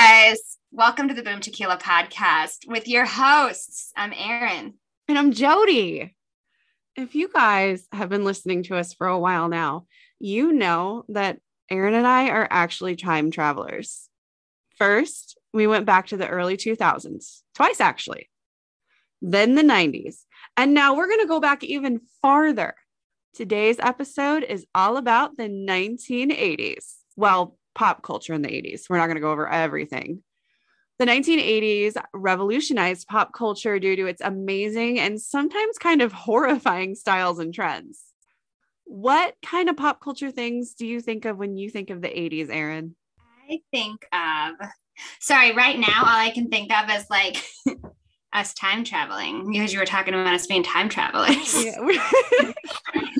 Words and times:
guys. 0.00 0.58
Welcome 0.70 1.08
to 1.08 1.14
the 1.14 1.24
Boom 1.24 1.40
Tequila 1.40 1.76
podcast 1.76 2.68
with 2.68 2.86
your 2.86 3.04
hosts. 3.04 3.90
I'm 3.96 4.12
Erin. 4.12 4.74
And 5.08 5.18
I'm 5.18 5.32
Jody. 5.32 6.14
If 6.94 7.16
you 7.16 7.28
guys 7.28 7.84
have 7.90 8.08
been 8.08 8.22
listening 8.22 8.62
to 8.64 8.76
us 8.76 8.94
for 8.94 9.08
a 9.08 9.18
while 9.18 9.48
now, 9.48 9.86
you 10.20 10.52
know 10.52 11.04
that 11.08 11.40
Erin 11.68 11.94
and 11.94 12.06
I 12.06 12.28
are 12.28 12.46
actually 12.48 12.94
time 12.94 13.32
travelers. 13.32 14.08
First, 14.76 15.36
we 15.52 15.66
went 15.66 15.84
back 15.84 16.06
to 16.08 16.16
the 16.16 16.28
early 16.28 16.56
2000s, 16.56 17.40
twice 17.56 17.80
actually, 17.80 18.30
then 19.20 19.56
the 19.56 19.62
90s. 19.62 20.18
And 20.56 20.74
now 20.74 20.94
we're 20.94 21.08
going 21.08 21.22
to 21.22 21.26
go 21.26 21.40
back 21.40 21.64
even 21.64 22.02
farther. 22.22 22.76
Today's 23.34 23.80
episode 23.80 24.44
is 24.44 24.64
all 24.76 24.96
about 24.96 25.36
the 25.36 25.48
1980s. 25.48 26.98
Well, 27.16 27.57
pop 27.78 28.02
culture 28.02 28.34
in 28.34 28.42
the 28.42 28.48
80s. 28.48 28.90
We're 28.90 28.98
not 28.98 29.06
going 29.06 29.14
to 29.14 29.20
go 29.20 29.30
over 29.30 29.48
everything. 29.48 30.24
The 30.98 31.06
1980s 31.06 31.96
revolutionized 32.12 33.06
pop 33.06 33.32
culture 33.32 33.78
due 33.78 33.94
to 33.94 34.06
its 34.06 34.20
amazing 34.20 34.98
and 34.98 35.20
sometimes 35.20 35.78
kind 35.78 36.02
of 36.02 36.12
horrifying 36.12 36.96
styles 36.96 37.38
and 37.38 37.54
trends. 37.54 38.02
What 38.84 39.36
kind 39.46 39.68
of 39.68 39.76
pop 39.76 40.00
culture 40.02 40.32
things 40.32 40.74
do 40.74 40.88
you 40.88 41.00
think 41.00 41.24
of 41.24 41.38
when 41.38 41.56
you 41.56 41.70
think 41.70 41.90
of 41.90 42.02
the 42.02 42.08
80s, 42.08 42.50
Erin? 42.50 42.96
I 43.48 43.60
think 43.70 44.04
of, 44.12 44.68
sorry, 45.20 45.52
right 45.54 45.78
now, 45.78 46.00
all 46.00 46.18
I 46.18 46.32
can 46.34 46.48
think 46.48 46.72
of 46.72 46.90
is 46.90 47.06
like 47.08 47.36
us 48.32 48.54
time 48.54 48.82
traveling 48.82 49.52
because 49.52 49.72
you 49.72 49.78
were 49.78 49.86
talking 49.86 50.14
about 50.14 50.34
us 50.34 50.48
being 50.48 50.64
time 50.64 50.88
travelers. 50.88 51.64
Yeah. 51.64 51.78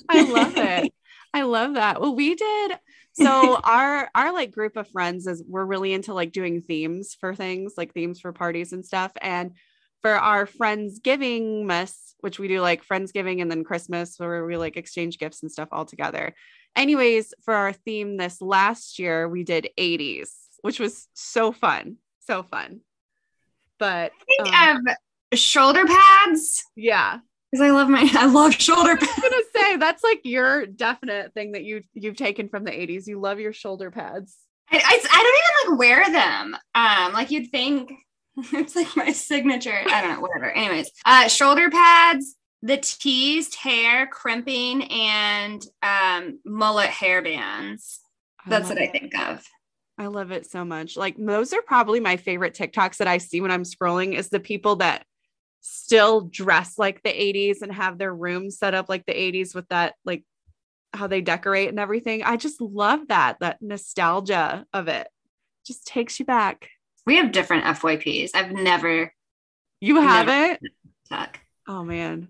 I 0.08 0.22
love 0.22 0.56
it. 0.56 0.92
I 1.32 1.42
love 1.42 1.74
that. 1.74 2.00
Well, 2.00 2.16
we 2.16 2.34
did 2.34 2.78
so 3.18 3.60
our 3.64 4.08
our 4.14 4.32
like 4.32 4.52
group 4.52 4.76
of 4.76 4.88
friends 4.88 5.26
is 5.26 5.42
we're 5.46 5.64
really 5.64 5.92
into 5.92 6.14
like 6.14 6.32
doing 6.32 6.62
themes 6.62 7.16
for 7.18 7.34
things 7.34 7.74
like 7.76 7.92
themes 7.92 8.20
for 8.20 8.32
parties 8.32 8.72
and 8.72 8.84
stuff. 8.84 9.12
And 9.20 9.52
for 10.02 10.12
our 10.12 10.46
friendsgiving 10.46 11.64
mess 11.64 12.14
which 12.20 12.38
we 12.38 12.48
do 12.48 12.60
like 12.60 12.84
friendsgiving 12.84 13.40
and 13.40 13.50
then 13.50 13.62
christmas 13.62 14.18
where 14.18 14.44
we 14.44 14.56
like 14.56 14.76
exchange 14.76 15.18
gifts 15.18 15.42
and 15.42 15.52
stuff 15.52 15.68
all 15.72 15.84
together. 15.84 16.34
Anyways 16.76 17.34
for 17.44 17.54
our 17.54 17.72
theme 17.72 18.16
this 18.16 18.40
last 18.40 18.98
year 18.98 19.28
we 19.28 19.44
did 19.44 19.68
80s 19.78 20.30
which 20.62 20.80
was 20.80 21.08
so 21.14 21.52
fun 21.52 21.96
so 22.20 22.42
fun. 22.42 22.80
But 23.78 24.12
I 24.40 24.42
think 24.42 24.54
um, 24.54 24.84
of 25.32 25.38
shoulder 25.38 25.84
pads. 25.84 26.64
Yeah 26.76 27.18
because 27.50 27.64
I 27.66 27.70
love 27.70 27.88
my 27.88 28.08
I 28.14 28.26
love 28.26 28.54
shoulder 28.54 28.96
pads. 28.96 29.10
I 29.10 29.20
was 29.20 29.30
gonna 29.30 29.42
say 29.54 29.76
that's 29.76 30.04
like 30.04 30.20
your 30.24 30.66
definite 30.66 31.34
thing 31.34 31.52
that 31.52 31.64
you 31.64 31.82
you've 31.94 32.16
taken 32.16 32.48
from 32.48 32.64
the 32.64 32.70
80s. 32.70 33.06
You 33.06 33.20
love 33.20 33.40
your 33.40 33.52
shoulder 33.52 33.90
pads. 33.90 34.36
I, 34.70 34.76
I, 34.76 35.00
I 35.12 35.66
don't 35.66 35.70
even 35.70 35.72
like 35.72 35.78
wear 35.78 36.12
them. 36.12 36.56
Um, 36.74 37.12
like 37.12 37.30
you'd 37.30 37.50
think 37.50 37.92
it's 38.36 38.76
like 38.76 38.96
my 38.96 39.12
signature. 39.12 39.82
I 39.86 40.00
don't 40.02 40.14
know, 40.14 40.20
whatever. 40.20 40.50
Anyways, 40.50 40.90
uh, 41.04 41.28
shoulder 41.28 41.70
pads, 41.70 42.36
the 42.62 42.76
teased 42.76 43.54
hair, 43.54 44.06
crimping, 44.06 44.84
and 44.84 45.64
um, 45.82 46.40
mullet 46.44 46.90
hair 46.90 47.22
bands. 47.22 48.00
That's 48.46 48.68
what 48.68 48.78
I 48.78 48.86
think 48.86 49.18
of. 49.18 49.44
I 49.98 50.06
love 50.06 50.30
it 50.30 50.48
so 50.48 50.64
much. 50.64 50.96
Like 50.96 51.16
those 51.18 51.52
are 51.52 51.62
probably 51.62 52.00
my 52.00 52.16
favorite 52.16 52.54
TikToks 52.54 52.98
that 52.98 53.08
I 53.08 53.18
see 53.18 53.40
when 53.40 53.50
I'm 53.50 53.64
scrolling 53.64 54.14
is 54.14 54.28
the 54.28 54.40
people 54.40 54.76
that 54.76 55.04
still 55.60 56.22
dress 56.22 56.78
like 56.78 57.02
the 57.02 57.10
80s 57.10 57.62
and 57.62 57.72
have 57.72 57.98
their 57.98 58.14
room 58.14 58.50
set 58.50 58.74
up 58.74 58.88
like 58.88 59.06
the 59.06 59.12
80s 59.12 59.54
with 59.54 59.68
that 59.68 59.94
like 60.04 60.24
how 60.94 61.06
they 61.06 61.20
decorate 61.20 61.68
and 61.68 61.78
everything. 61.78 62.22
I 62.22 62.36
just 62.36 62.60
love 62.60 63.08
that 63.08 63.38
that 63.40 63.60
nostalgia 63.60 64.66
of 64.72 64.88
it. 64.88 65.08
Just 65.66 65.86
takes 65.86 66.18
you 66.18 66.24
back. 66.24 66.68
We 67.06 67.16
have 67.16 67.32
different 67.32 67.64
FYPs. 67.64 68.30
I've 68.34 68.52
never 68.52 69.12
You 69.80 70.00
have 70.00 70.28
it? 70.28 70.60
Oh 71.66 71.84
man. 71.84 72.28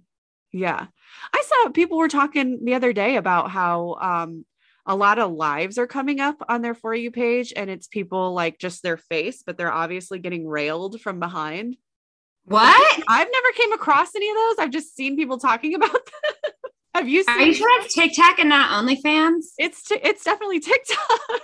Yeah. 0.52 0.86
I 1.32 1.42
saw 1.46 1.70
people 1.70 1.98
were 1.98 2.08
talking 2.08 2.64
the 2.64 2.74
other 2.74 2.92
day 2.92 3.16
about 3.16 3.50
how 3.50 3.94
um 4.00 4.44
a 4.86 4.96
lot 4.96 5.18
of 5.18 5.32
lives 5.32 5.76
are 5.76 5.86
coming 5.86 6.18
up 6.18 6.42
on 6.48 6.62
their 6.62 6.74
for 6.74 6.94
you 6.94 7.10
page 7.10 7.52
and 7.54 7.68
it's 7.68 7.86
people 7.88 8.32
like 8.32 8.58
just 8.58 8.82
their 8.82 8.96
face 8.96 9.42
but 9.44 9.58
they're 9.58 9.72
obviously 9.72 10.18
getting 10.18 10.48
railed 10.48 11.00
from 11.00 11.20
behind 11.20 11.76
what? 12.48 13.02
I've 13.08 13.28
never 13.30 13.52
came 13.54 13.72
across 13.72 14.14
any 14.14 14.28
of 14.28 14.36
those. 14.36 14.56
I've 14.58 14.70
just 14.70 14.96
seen 14.96 15.16
people 15.16 15.38
talking 15.38 15.74
about 15.74 15.92
them. 15.92 16.32
Have 16.94 17.08
you 17.08 17.22
seen? 17.22 17.36
Are 17.36 17.40
you 17.42 17.54
sure 17.54 17.82
it's 17.82 17.94
TikTok 17.94 18.38
and 18.38 18.48
not 18.48 18.70
OnlyFans? 18.82 19.44
It's 19.58 19.84
t- 19.84 20.00
it's 20.02 20.24
definitely 20.24 20.58
TikTok. 20.58 21.40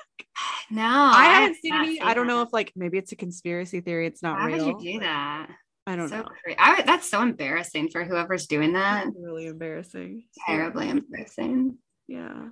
No, 0.70 0.82
I, 0.82 1.26
haven't 1.26 1.56
seen 1.60 1.74
any. 1.74 2.00
I 2.00 2.14
don't 2.14 2.26
know 2.26 2.42
if 2.42 2.52
like 2.52 2.72
maybe 2.74 2.98
it's 2.98 3.12
a 3.12 3.16
conspiracy 3.16 3.80
theory. 3.80 4.06
It's 4.06 4.22
not 4.22 4.40
How 4.40 4.46
real. 4.46 4.74
would 4.74 4.82
you 4.82 4.94
do 4.94 5.00
that? 5.00 5.48
I 5.86 5.96
don't 5.96 6.08
so 6.08 6.22
know. 6.22 6.28
Crazy. 6.42 6.58
I, 6.58 6.82
that's 6.82 7.08
so 7.08 7.20
embarrassing 7.22 7.90
for 7.90 8.04
whoever's 8.04 8.46
doing 8.46 8.72
that. 8.72 9.04
That's 9.04 9.16
really 9.20 9.46
embarrassing. 9.46 10.24
Terribly 10.46 10.88
embarrassing. 10.88 11.76
Yeah. 12.08 12.48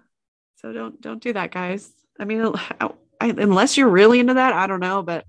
So 0.57 0.73
don't 0.73 1.01
don't 1.01 1.23
do 1.23 1.33
that, 1.33 1.51
guys. 1.51 1.91
I 2.21 2.25
mean, 2.25 2.53
I, 2.81 2.91
I, 3.21 3.29
unless 3.31 3.77
you're 3.77 3.89
really 3.89 4.21
into 4.21 4.35
that, 4.35 4.53
I 4.53 4.67
don't 4.67 4.81
know, 4.81 5.03
but 5.03 5.25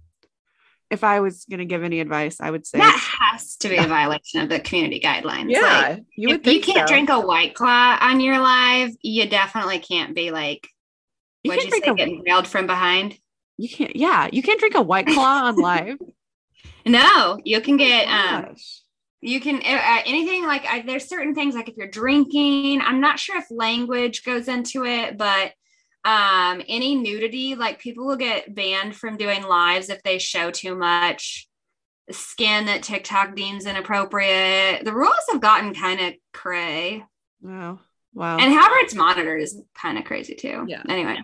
if 0.94 1.04
I 1.04 1.20
was 1.20 1.46
going 1.50 1.60
to 1.60 1.66
give 1.66 1.84
any 1.84 2.00
advice, 2.00 2.40
I 2.40 2.52
would 2.52 2.66
say 2.66 2.78
that 2.78 3.18
has 3.20 3.56
to 3.58 3.70
be 3.70 3.78
a 3.78 3.88
violation 3.88 4.42
of 4.42 4.50
the 4.50 4.60
community 4.60 5.00
guidelines. 5.00 5.50
Yeah, 5.50 5.90
like, 5.90 6.04
you 6.16 6.36
if 6.36 6.48
you 6.48 6.62
can't 6.62 6.88
so. 6.88 6.94
drink 6.94 7.10
a 7.10 7.20
white 7.20 7.56
claw 7.56 7.98
on 8.00 8.20
your 8.20 8.40
live, 8.40 8.92
you 9.02 9.28
definitely 9.28 9.80
can't 9.80 10.16
be 10.16 10.32
like, 10.32 10.68
you, 11.44 11.52
you 11.52 11.72
say, 11.72 11.82
a, 11.86 11.96
getting 11.96 12.24
railed 12.26 12.48
from 12.48 12.68
behind? 12.68 13.18
You 13.58 13.68
can't. 13.68 13.96
Yeah, 13.96 14.30
you 14.32 14.44
can't 14.44 14.60
drink 14.60 14.76
a 14.76 14.82
white 14.82 15.08
claw 15.08 15.46
on 15.46 15.56
live. 15.58 15.98
no, 16.86 17.40
you 17.44 17.60
can 17.60 17.78
get. 17.78 18.08
Oh 18.08 18.38
um, 18.38 18.56
you 19.22 19.40
can 19.40 19.56
uh, 19.56 20.02
anything 20.06 20.46
like 20.46 20.66
I, 20.66 20.82
there's 20.82 21.08
certain 21.08 21.34
things 21.34 21.56
like 21.56 21.70
if 21.70 21.76
you're 21.76 21.88
drinking. 21.88 22.82
I'm 22.82 23.02
not 23.02 23.20
sure 23.20 23.38
if 23.38 23.46
language 23.50 24.24
goes 24.24 24.48
into 24.48 24.86
it, 24.86 25.18
but 25.18 25.54
um 26.06 26.62
any 26.68 26.96
nudity 26.96 27.56
like 27.56 27.80
people 27.80 28.06
will 28.06 28.18
get 28.18 28.54
banned 28.54 28.96
from 28.96 29.16
doing 29.16 29.44
lives 29.44 29.90
if 29.90 30.04
they 30.04 30.18
show 30.18 30.52
too 30.52 30.76
much 30.76 31.48
skin 32.12 32.66
that 32.66 32.84
tiktok 32.84 33.36
deems 33.36 33.66
inappropriate. 33.66 34.84
The 34.84 34.94
rules 34.94 35.14
have 35.32 35.42
gotten 35.42 35.74
kind 35.74 36.02
of 36.02 36.14
cray. 36.34 37.06
Wow. 37.42 37.80
Wow. 38.14 38.38
And 38.38 38.54
however 38.54 38.76
it's 38.80 38.94
monitored 38.94 39.42
is 39.42 39.62
kind 39.74 39.98
of 39.98 40.04
crazy 40.04 40.36
too. 40.36 40.66
Yeah. 40.68 40.84
Anyway. 40.88 41.18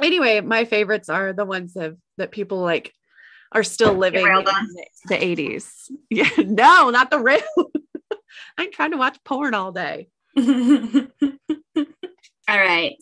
Anyway 0.00 0.40
my 0.40 0.64
favorites 0.64 1.08
are 1.08 1.32
the 1.32 1.44
ones 1.44 1.76
of 1.76 1.96
that 2.18 2.30
people 2.30 2.60
like 2.60 2.92
are 3.50 3.64
still 3.64 3.94
living 3.94 4.26
in 4.26 4.44
the, 4.44 4.86
the 5.06 5.16
80s 5.16 5.90
yeah. 6.10 6.28
No 6.38 6.90
not 6.90 7.10
the 7.10 7.18
real. 7.18 7.40
I'm 8.58 8.70
trying 8.70 8.90
to 8.90 8.98
watch 8.98 9.18
porn 9.24 9.54
all 9.54 9.72
day. 9.72 10.08
All 12.48 12.58
right 12.58 12.96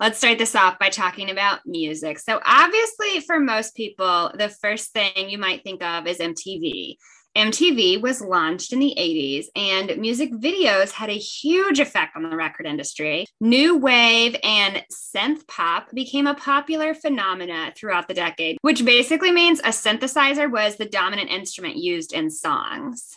Let's 0.00 0.18
start 0.18 0.38
this 0.38 0.54
off 0.54 0.78
by 0.78 0.88
talking 0.88 1.30
about 1.30 1.60
music. 1.66 2.18
So, 2.18 2.40
obviously, 2.44 3.20
for 3.20 3.38
most 3.40 3.76
people, 3.76 4.32
the 4.36 4.48
first 4.48 4.92
thing 4.92 5.28
you 5.28 5.38
might 5.38 5.62
think 5.62 5.82
of 5.82 6.06
is 6.06 6.18
MTV. 6.18 6.96
MTV 7.36 8.00
was 8.00 8.20
launched 8.20 8.72
in 8.72 8.78
the 8.78 8.94
80s, 8.96 9.46
and 9.56 9.98
music 9.98 10.32
videos 10.32 10.92
had 10.92 11.10
a 11.10 11.14
huge 11.14 11.80
effect 11.80 12.14
on 12.14 12.22
the 12.22 12.36
record 12.36 12.64
industry. 12.64 13.26
New 13.40 13.76
wave 13.76 14.36
and 14.44 14.84
synth 14.92 15.44
pop 15.48 15.90
became 15.92 16.28
a 16.28 16.34
popular 16.34 16.94
phenomena 16.94 17.72
throughout 17.76 18.06
the 18.06 18.14
decade, 18.14 18.58
which 18.62 18.84
basically 18.84 19.32
means 19.32 19.58
a 19.60 19.70
synthesizer 19.70 20.50
was 20.50 20.76
the 20.76 20.84
dominant 20.84 21.28
instrument 21.28 21.76
used 21.76 22.12
in 22.12 22.30
songs. 22.30 23.16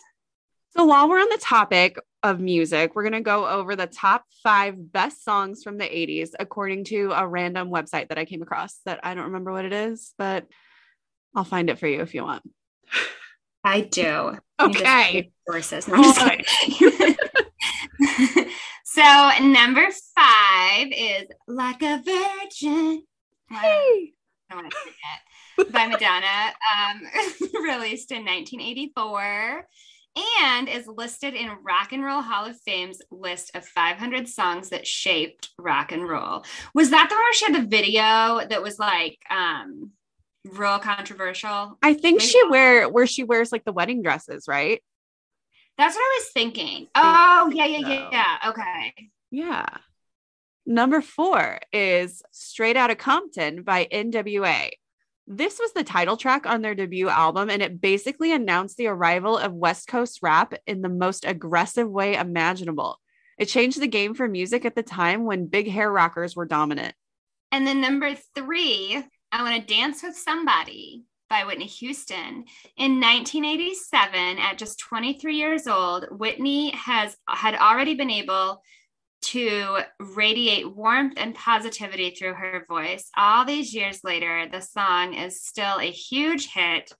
So, 0.76 0.84
while 0.84 1.08
we're 1.08 1.20
on 1.20 1.28
the 1.30 1.38
topic 1.38 1.96
of 2.22 2.40
music, 2.40 2.94
we're 2.94 3.02
going 3.02 3.12
to 3.12 3.20
go 3.20 3.46
over 3.46 3.76
the 3.76 3.86
top 3.86 4.24
five 4.42 4.92
best 4.92 5.24
songs 5.24 5.62
from 5.62 5.78
the 5.78 5.84
80s, 5.84 6.30
according 6.38 6.84
to 6.84 7.12
a 7.14 7.26
random 7.26 7.70
website 7.70 8.08
that 8.08 8.18
I 8.18 8.24
came 8.24 8.42
across 8.42 8.78
that 8.84 9.00
I 9.02 9.14
don't 9.14 9.26
remember 9.26 9.52
what 9.52 9.64
it 9.64 9.72
is, 9.72 10.12
but 10.18 10.46
I'll 11.34 11.44
find 11.44 11.70
it 11.70 11.78
for 11.78 11.86
you 11.86 12.00
if 12.00 12.14
you 12.14 12.24
want. 12.24 12.42
I 13.64 13.82
do. 13.82 14.38
Okay. 14.60 15.30
Sources. 15.48 15.86
No, 15.88 16.02
so, 18.84 19.30
number 19.42 19.88
five 20.16 20.88
is 20.90 21.28
Like 21.46 21.82
a 21.82 22.02
Virgin. 22.04 23.02
Hey. 23.50 24.12
I 24.50 24.54
want 24.54 24.70
to. 24.70 24.76
By 25.70 25.86
Madonna, 25.88 26.54
um, 26.72 27.02
released 27.62 28.12
in 28.12 28.24
1984 28.24 29.66
and 30.16 30.68
is 30.68 30.86
listed 30.86 31.34
in 31.34 31.50
Rock 31.62 31.92
and 31.92 32.04
Roll 32.04 32.22
Hall 32.22 32.46
of 32.46 32.58
Fame's 32.60 33.00
list 33.10 33.54
of 33.54 33.64
500 33.66 34.28
songs 34.28 34.70
that 34.70 34.86
shaped 34.86 35.50
rock 35.58 35.92
and 35.92 36.08
roll. 36.08 36.44
Was 36.74 36.90
that 36.90 37.08
the 37.08 37.14
one 37.14 37.22
where 37.22 37.34
she 37.34 37.44
had 37.46 37.54
the 37.54 37.68
video 37.68 38.46
that 38.48 38.62
was 38.62 38.78
like 38.78 39.18
um 39.30 39.92
real 40.44 40.78
controversial? 40.78 41.78
I 41.82 41.94
think 41.94 42.18
Maybe 42.18 42.30
she 42.30 42.48
wear 42.48 42.88
where 42.88 43.06
she 43.06 43.24
wears 43.24 43.52
like 43.52 43.64
the 43.64 43.72
wedding 43.72 44.02
dresses, 44.02 44.46
right? 44.48 44.82
That's 45.76 45.94
what 45.94 46.02
I 46.02 46.20
was 46.20 46.30
thinking. 46.32 46.88
Oh, 46.96 47.52
yeah, 47.54 47.66
yeah, 47.66 47.78
yeah, 47.78 48.08
yeah. 48.10 48.50
Okay. 48.50 48.94
Yeah. 49.30 49.66
Number 50.66 51.00
four 51.00 51.60
is 51.72 52.20
Straight 52.32 52.76
Outta 52.76 52.96
Compton 52.96 53.62
by 53.62 53.86
NWA. 53.90 54.70
This 55.30 55.58
was 55.58 55.74
the 55.74 55.84
title 55.84 56.16
track 56.16 56.46
on 56.46 56.62
their 56.62 56.74
debut 56.74 57.10
album, 57.10 57.50
and 57.50 57.60
it 57.60 57.82
basically 57.82 58.32
announced 58.32 58.78
the 58.78 58.86
arrival 58.86 59.36
of 59.36 59.52
West 59.52 59.86
Coast 59.86 60.20
rap 60.22 60.54
in 60.66 60.80
the 60.80 60.88
most 60.88 61.26
aggressive 61.26 61.86
way 61.86 62.14
imaginable. 62.14 62.98
It 63.36 63.44
changed 63.44 63.78
the 63.78 63.88
game 63.88 64.14
for 64.14 64.26
music 64.26 64.64
at 64.64 64.74
the 64.74 64.82
time 64.82 65.26
when 65.26 65.46
big 65.46 65.68
hair 65.68 65.92
rockers 65.92 66.34
were 66.34 66.46
dominant. 66.46 66.94
And 67.52 67.66
then 67.66 67.82
number 67.82 68.14
three, 68.34 69.04
I 69.30 69.42
Want 69.42 69.68
to 69.68 69.74
Dance 69.74 70.02
with 70.02 70.16
Somebody 70.16 71.04
by 71.28 71.44
Whitney 71.44 71.66
Houston. 71.66 72.46
In 72.78 72.98
1987, 72.98 74.38
at 74.38 74.56
just 74.56 74.80
23 74.80 75.36
years 75.36 75.66
old, 75.66 76.06
Whitney 76.10 76.70
has 76.70 77.14
had 77.28 77.54
already 77.54 77.94
been 77.94 78.10
able 78.10 78.62
to 79.20 79.78
radiate 79.98 80.74
warmth 80.74 81.14
and 81.16 81.34
positivity 81.34 82.10
through 82.10 82.34
her 82.34 82.64
voice. 82.68 83.10
All 83.16 83.44
these 83.44 83.74
years 83.74 84.04
later, 84.04 84.46
the 84.50 84.60
song 84.60 85.14
is 85.14 85.42
still 85.42 85.78
a 85.78 85.90
huge 85.90 86.52
hit 86.52 86.92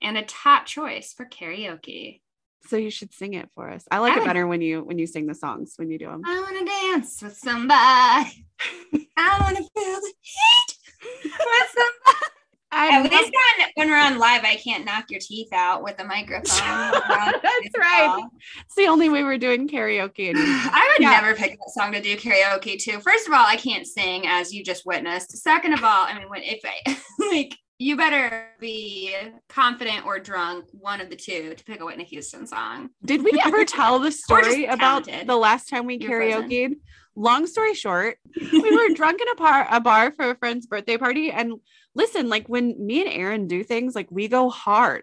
and 0.00 0.16
a 0.16 0.24
top 0.24 0.66
choice 0.66 1.12
for 1.12 1.26
karaoke. 1.26 2.20
So 2.66 2.76
you 2.76 2.90
should 2.90 3.14
sing 3.14 3.34
it 3.34 3.48
for 3.54 3.70
us. 3.70 3.84
I 3.90 3.98
like 3.98 4.14
I 4.14 4.22
it 4.22 4.26
better 4.26 4.46
when 4.46 4.60
you 4.60 4.82
when 4.82 4.98
you 4.98 5.06
sing 5.06 5.26
the 5.26 5.34
songs 5.34 5.74
when 5.76 5.90
you 5.90 5.98
do 5.98 6.06
them. 6.06 6.22
I 6.24 6.40
want 6.40 6.58
to 6.58 6.64
dance 6.64 7.22
with 7.22 7.36
somebody. 7.36 7.70
I 9.16 9.38
want 9.40 9.56
to 9.56 9.62
feel 9.62 10.00
the 10.00 10.12
heat 10.20 10.76
with 11.22 11.68
somebody. 11.74 12.37
I 12.70 12.98
At 12.98 13.10
least 13.10 13.32
when, 13.32 13.68
when 13.74 13.88
we're 13.88 13.98
on 13.98 14.18
live, 14.18 14.44
I 14.44 14.56
can't 14.56 14.84
knock 14.84 15.10
your 15.10 15.20
teeth 15.20 15.52
out 15.52 15.82
with 15.82 15.96
the 15.96 16.04
microphone. 16.04 16.42
That's 16.52 17.78
right. 17.78 18.24
It's 18.66 18.74
the 18.76 18.86
only 18.88 19.08
way 19.08 19.24
we're 19.24 19.38
doing 19.38 19.68
karaoke. 19.68 20.32
I 20.34 20.94
would 20.94 21.02
yeah. 21.02 21.10
never 21.10 21.34
pick 21.34 21.52
that 21.52 21.70
song 21.70 21.92
to 21.92 22.02
do 22.02 22.16
karaoke 22.16 22.78
to. 22.84 23.00
First 23.00 23.26
of 23.26 23.32
all, 23.32 23.44
I 23.46 23.56
can't 23.56 23.86
sing, 23.86 24.26
as 24.26 24.52
you 24.52 24.62
just 24.62 24.84
witnessed. 24.84 25.36
Second 25.38 25.72
of 25.72 25.82
all, 25.82 26.04
I 26.04 26.18
mean, 26.18 26.28
when 26.28 26.42
if 26.42 26.60
I 26.64 26.98
like, 27.32 27.56
you 27.78 27.96
better 27.96 28.48
be 28.60 29.16
confident 29.48 30.04
or 30.04 30.18
drunk, 30.18 30.66
one 30.72 31.00
of 31.00 31.08
the 31.08 31.16
two, 31.16 31.54
to 31.54 31.64
pick 31.64 31.80
a 31.80 31.86
Whitney 31.86 32.04
Houston 32.04 32.46
song. 32.46 32.90
Did 33.04 33.24
we 33.24 33.40
ever 33.44 33.64
tell 33.64 33.98
the 33.98 34.10
story 34.10 34.66
about 34.66 35.08
the 35.26 35.36
last 35.36 35.68
time 35.68 35.86
we 35.86 35.98
karaoke? 35.98 36.74
Long 37.18 37.48
story 37.48 37.74
short, 37.74 38.16
we 38.52 38.70
were 38.70 38.88
drunk 38.94 39.20
in 39.20 39.28
a 39.28 39.34
bar, 39.34 39.66
a 39.68 39.80
bar 39.80 40.12
for 40.12 40.30
a 40.30 40.36
friend's 40.36 40.66
birthday 40.66 40.96
party, 40.96 41.32
and 41.32 41.54
listen, 41.92 42.28
like 42.28 42.48
when 42.48 42.76
me 42.78 43.00
and 43.00 43.10
Erin 43.12 43.48
do 43.48 43.64
things, 43.64 43.96
like 43.96 44.06
we 44.08 44.28
go 44.28 44.48
hard. 44.48 45.02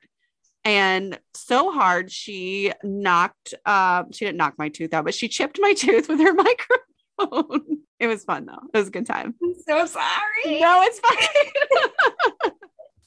And 0.64 1.20
so 1.34 1.74
hard, 1.74 2.10
she 2.10 2.72
knocked, 2.84 3.54
uh, 3.66 4.04
she 4.14 4.24
didn't 4.24 4.38
knock 4.38 4.54
my 4.58 4.70
tooth 4.70 4.94
out, 4.94 5.04
but 5.04 5.14
she 5.14 5.28
chipped 5.28 5.60
my 5.60 5.74
tooth 5.78 6.08
with 6.08 6.22
her 6.22 6.34
microphone. 6.34 7.80
it 8.00 8.08
was 8.08 8.24
fun 8.24 8.46
though. 8.46 8.62
It 8.74 8.78
was 8.78 8.88
a 8.88 8.92
good 8.92 9.06
time. 9.06 9.36
I'm 9.44 9.54
so 9.68 9.86
sorry. 9.86 10.60
No, 10.62 10.84
it's 10.84 11.00
fine. 11.00 12.52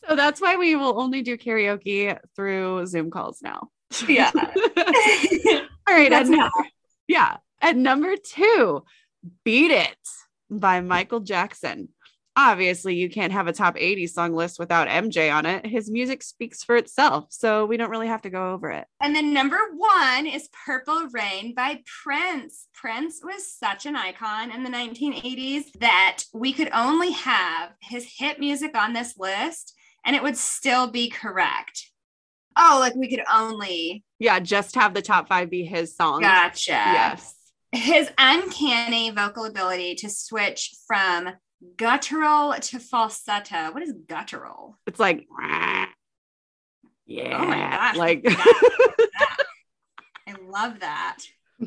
so 0.06 0.16
that's 0.16 0.38
why 0.38 0.56
we 0.56 0.76
will 0.76 1.00
only 1.00 1.22
do 1.22 1.38
karaoke 1.38 2.14
through 2.36 2.84
Zoom 2.84 3.10
calls 3.10 3.40
now. 3.42 3.70
Yeah. 4.06 4.32
All 4.34 5.94
right. 5.94 6.12
At 6.12 6.26
number, 6.26 6.50
yeah. 7.06 7.38
At 7.60 7.76
number 7.76 8.14
two, 8.16 8.84
Beat 9.44 9.70
It 9.70 9.96
by 10.50 10.80
Michael 10.80 11.20
Jackson 11.20 11.88
obviously 12.38 12.94
you 12.94 13.10
can't 13.10 13.32
have 13.32 13.48
a 13.48 13.52
top 13.52 13.76
80 13.76 14.06
song 14.06 14.32
list 14.32 14.60
without 14.60 14.86
MJ 14.86 15.34
on 15.34 15.44
it. 15.44 15.66
His 15.66 15.90
music 15.90 16.22
speaks 16.22 16.62
for 16.62 16.76
itself, 16.76 17.26
so 17.30 17.66
we 17.66 17.76
don't 17.76 17.90
really 17.90 18.06
have 18.06 18.22
to 18.22 18.30
go 18.30 18.52
over 18.52 18.70
it. 18.70 18.86
And 19.00 19.14
then 19.14 19.34
number 19.34 19.58
1 19.76 20.26
is 20.26 20.48
Purple 20.64 21.08
Rain 21.12 21.52
by 21.52 21.82
Prince. 22.04 22.68
Prince 22.72 23.20
was 23.24 23.52
such 23.52 23.86
an 23.86 23.96
icon 23.96 24.52
in 24.52 24.62
the 24.62 24.70
1980s 24.70 25.72
that 25.80 26.22
we 26.32 26.52
could 26.52 26.70
only 26.72 27.10
have 27.10 27.72
his 27.82 28.08
hit 28.16 28.38
music 28.38 28.76
on 28.76 28.92
this 28.92 29.18
list 29.18 29.74
and 30.06 30.14
it 30.14 30.22
would 30.22 30.36
still 30.36 30.88
be 30.88 31.10
correct. 31.10 31.90
Oh, 32.56 32.78
like 32.80 32.94
we 32.94 33.08
could 33.08 33.24
only 33.32 34.04
Yeah, 34.20 34.38
just 34.38 34.76
have 34.76 34.94
the 34.94 35.02
top 35.02 35.28
5 35.28 35.50
be 35.50 35.64
his 35.64 35.96
songs. 35.96 36.22
Gotcha. 36.22 36.70
Yes. 36.70 37.34
His 37.72 38.10
uncanny 38.16 39.10
vocal 39.10 39.44
ability 39.44 39.96
to 39.96 40.08
switch 40.08 40.74
from 40.86 41.30
guttural 41.76 42.54
to 42.54 42.78
falsetto. 42.78 43.72
What 43.72 43.82
is 43.82 43.92
guttural? 44.06 44.78
It's 44.86 44.98
like, 44.98 45.26
yeah. 47.06 47.38
Oh 47.38 47.44
my 47.46 47.58
gosh. 47.58 47.96
Like, 47.96 48.24
I 50.26 50.34
love 50.48 50.80
that. 50.80 51.18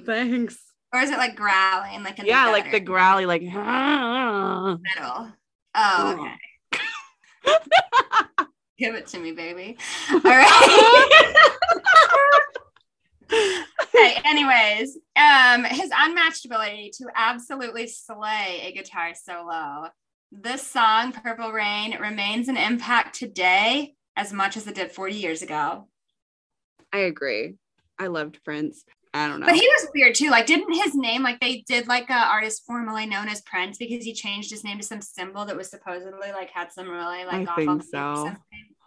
Thanks. 0.06 0.58
Or 0.94 1.02
is 1.02 1.10
it 1.10 1.18
like 1.18 1.36
growling? 1.36 2.04
Like 2.04 2.18
yeah, 2.24 2.48
the 2.48 2.52
like 2.52 2.72
the 2.72 2.80
growly, 2.80 3.26
like 3.26 3.44
metal. 3.44 4.80
Oh, 5.74 6.28
okay. 7.48 7.56
Give 8.78 8.94
it 8.94 9.08
to 9.08 9.20
me, 9.20 9.32
baby. 9.32 9.78
All 10.12 10.20
right 10.20 11.62
okay, 13.32 14.18
anyways, 14.26 14.98
um, 15.16 15.64
his 15.64 15.92
unmatched 15.96 16.46
ability 16.46 16.92
to 16.98 17.06
absolutely 17.16 17.88
slay 17.88 18.62
a 18.64 18.72
guitar 18.74 19.14
solo. 19.14 19.90
This 20.32 20.66
song, 20.66 21.12
Purple 21.12 21.52
Rain, 21.52 22.00
remains 22.00 22.48
an 22.48 22.58
impact 22.58 23.16
today 23.16 23.96
as 24.16 24.32
much 24.32 24.58
as 24.58 24.68
it 24.68 24.76
did 24.76 24.92
40 24.92 25.16
years 25.16 25.42
ago. 25.42 25.88
I 26.94 27.00
agree. 27.00 27.56
I 28.00 28.08
loved 28.08 28.44
Prince. 28.44 28.84
I 29.14 29.28
don't 29.28 29.42
know. 29.42 29.46
But 29.46 29.56
he 29.56 29.68
was 29.68 29.90
weird 29.94 30.16
too. 30.16 30.30
Like, 30.30 30.46
didn't 30.46 30.74
his 30.74 30.96
name, 30.96 31.22
like, 31.22 31.40
they 31.42 31.64
did 31.68 31.88
like 31.88 32.10
a 32.10 32.14
artist 32.14 32.64
formerly 32.66 33.06
known 33.06 33.28
as 33.28 33.42
Prince 33.42 33.78
because 33.78 34.06
he 34.06 34.14
changed 34.14 34.50
his 34.50 34.64
name 34.64 34.80
to 34.80 34.86
some 34.86 35.02
symbol 35.02 35.46
that 35.46 35.58
was 35.58 35.70
supposedly 35.70 36.32
like 36.32 36.50
had 36.50 36.72
some 36.72 36.90
really 36.90 37.26
like 37.26 37.48
I 37.48 37.56
think 37.56 37.84
so. 37.84 38.34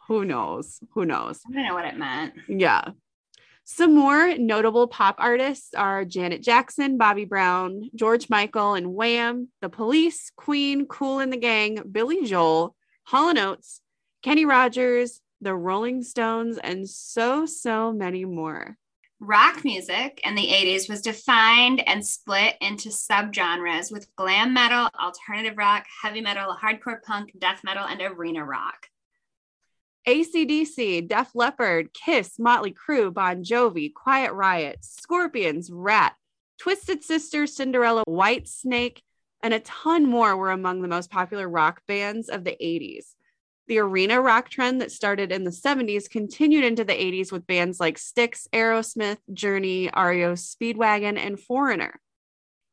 Who 0.08 0.24
knows? 0.24 0.80
Who 0.92 1.04
knows? 1.04 1.40
I 1.46 1.52
don't 1.52 1.66
know 1.66 1.74
what 1.74 1.86
it 1.86 1.96
meant. 1.96 2.34
Yeah. 2.48 2.90
Some 3.66 3.94
more 3.94 4.36
notable 4.36 4.86
pop 4.86 5.16
artists 5.18 5.72
are 5.72 6.04
Janet 6.04 6.42
Jackson, 6.42 6.98
Bobby 6.98 7.24
Brown, 7.24 7.88
George 7.94 8.28
Michael, 8.28 8.74
and 8.74 8.94
Wham, 8.94 9.48
The 9.62 9.70
Police, 9.70 10.30
Queen, 10.36 10.86
Cool 10.86 11.20
and 11.20 11.32
the 11.32 11.38
Gang, 11.38 11.82
Billy 11.90 12.26
Joel, 12.26 12.76
Hall 13.04 13.38
& 13.38 13.38
Oates, 13.38 13.80
Kenny 14.22 14.44
Rogers, 14.44 15.22
The 15.40 15.54
Rolling 15.54 16.02
Stones, 16.02 16.58
and 16.58 16.86
so, 16.86 17.46
so 17.46 17.90
many 17.90 18.26
more. 18.26 18.76
Rock 19.18 19.64
music 19.64 20.20
in 20.24 20.34
the 20.34 20.46
80s 20.46 20.90
was 20.90 21.00
defined 21.00 21.82
and 21.88 22.06
split 22.06 22.56
into 22.60 22.90
subgenres 22.90 23.90
with 23.90 24.14
glam 24.16 24.52
metal, 24.52 24.90
alternative 25.00 25.56
rock, 25.56 25.86
heavy 26.02 26.20
metal, 26.20 26.54
hardcore 26.62 27.02
punk, 27.02 27.32
death 27.38 27.62
metal, 27.64 27.86
and 27.86 28.02
arena 28.02 28.44
rock. 28.44 28.88
ACDC, 30.06 31.08
Def 31.08 31.30
Leppard, 31.34 31.92
Kiss, 31.94 32.38
Motley 32.38 32.72
Crue, 32.74 33.12
Bon 33.12 33.42
Jovi, 33.42 33.92
Quiet 33.92 34.32
Riot, 34.32 34.78
Scorpions, 34.82 35.70
Ratt, 35.72 36.14
Twisted 36.58 37.02
Sister, 37.02 37.46
Cinderella, 37.46 38.02
White 38.06 38.46
Snake, 38.48 39.02
and 39.42 39.54
a 39.54 39.60
ton 39.60 40.06
more 40.06 40.36
were 40.36 40.50
among 40.50 40.82
the 40.82 40.88
most 40.88 41.10
popular 41.10 41.48
rock 41.48 41.82
bands 41.86 42.28
of 42.28 42.44
the 42.44 42.56
80s. 42.60 43.14
The 43.66 43.78
arena 43.78 44.20
rock 44.20 44.50
trend 44.50 44.82
that 44.82 44.92
started 44.92 45.32
in 45.32 45.44
the 45.44 45.50
70s 45.50 46.10
continued 46.10 46.64
into 46.64 46.84
the 46.84 46.92
80s 46.92 47.32
with 47.32 47.46
bands 47.46 47.80
like 47.80 47.96
Styx, 47.96 48.46
Aerosmith, 48.52 49.18
Journey, 49.32 49.90
REO 49.96 50.34
Speedwagon, 50.34 51.18
and 51.18 51.40
Foreigner. 51.40 51.98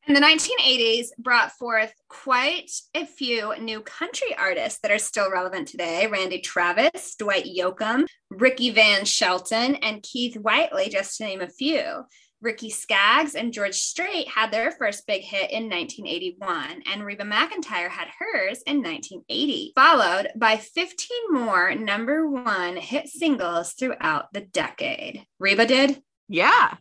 And 0.08 0.15
the 0.15 0.22
1980s 0.22 1.10
brought 1.20 1.51
forth 1.51 1.93
quite 2.10 2.72
a 2.96 3.05
few 3.05 3.55
new 3.60 3.81
country 3.81 4.36
artists 4.36 4.79
that 4.81 4.91
are 4.91 4.98
still 4.98 5.29
relevant 5.29 5.67
today 5.67 6.08
Randy 6.08 6.39
Travis, 6.39 7.15
Dwight 7.15 7.46
Yoakam, 7.46 8.08
Ricky 8.29 8.72
Van 8.72 9.05
Shelton, 9.05 9.75
and 9.75 10.01
Keith 10.01 10.36
Whitley, 10.38 10.89
just 10.89 11.17
to 11.17 11.25
name 11.25 11.41
a 11.41 11.48
few. 11.48 12.03
Ricky 12.41 12.72
Skaggs 12.72 13.36
and 13.36 13.53
George 13.53 13.75
Strait 13.75 14.27
had 14.27 14.51
their 14.51 14.72
first 14.72 15.05
big 15.05 15.22
hit 15.22 15.51
in 15.51 15.70
1981, 15.70 16.84
and 16.91 17.05
Reba 17.05 17.24
McEntire 17.24 17.89
had 17.89 18.08
hers 18.17 18.63
in 18.65 18.77
1980, 18.77 19.74
followed 19.75 20.29
by 20.36 20.58
15 20.58 21.17
more 21.31 21.75
number 21.75 22.27
one 22.27 22.75
hit 22.75 23.08
singles 23.08 23.74
throughout 23.74 24.34
the 24.34 24.41
decade. 24.41 25.24
Reba 25.38 25.67
did? 25.67 26.01
Yeah. 26.27 26.77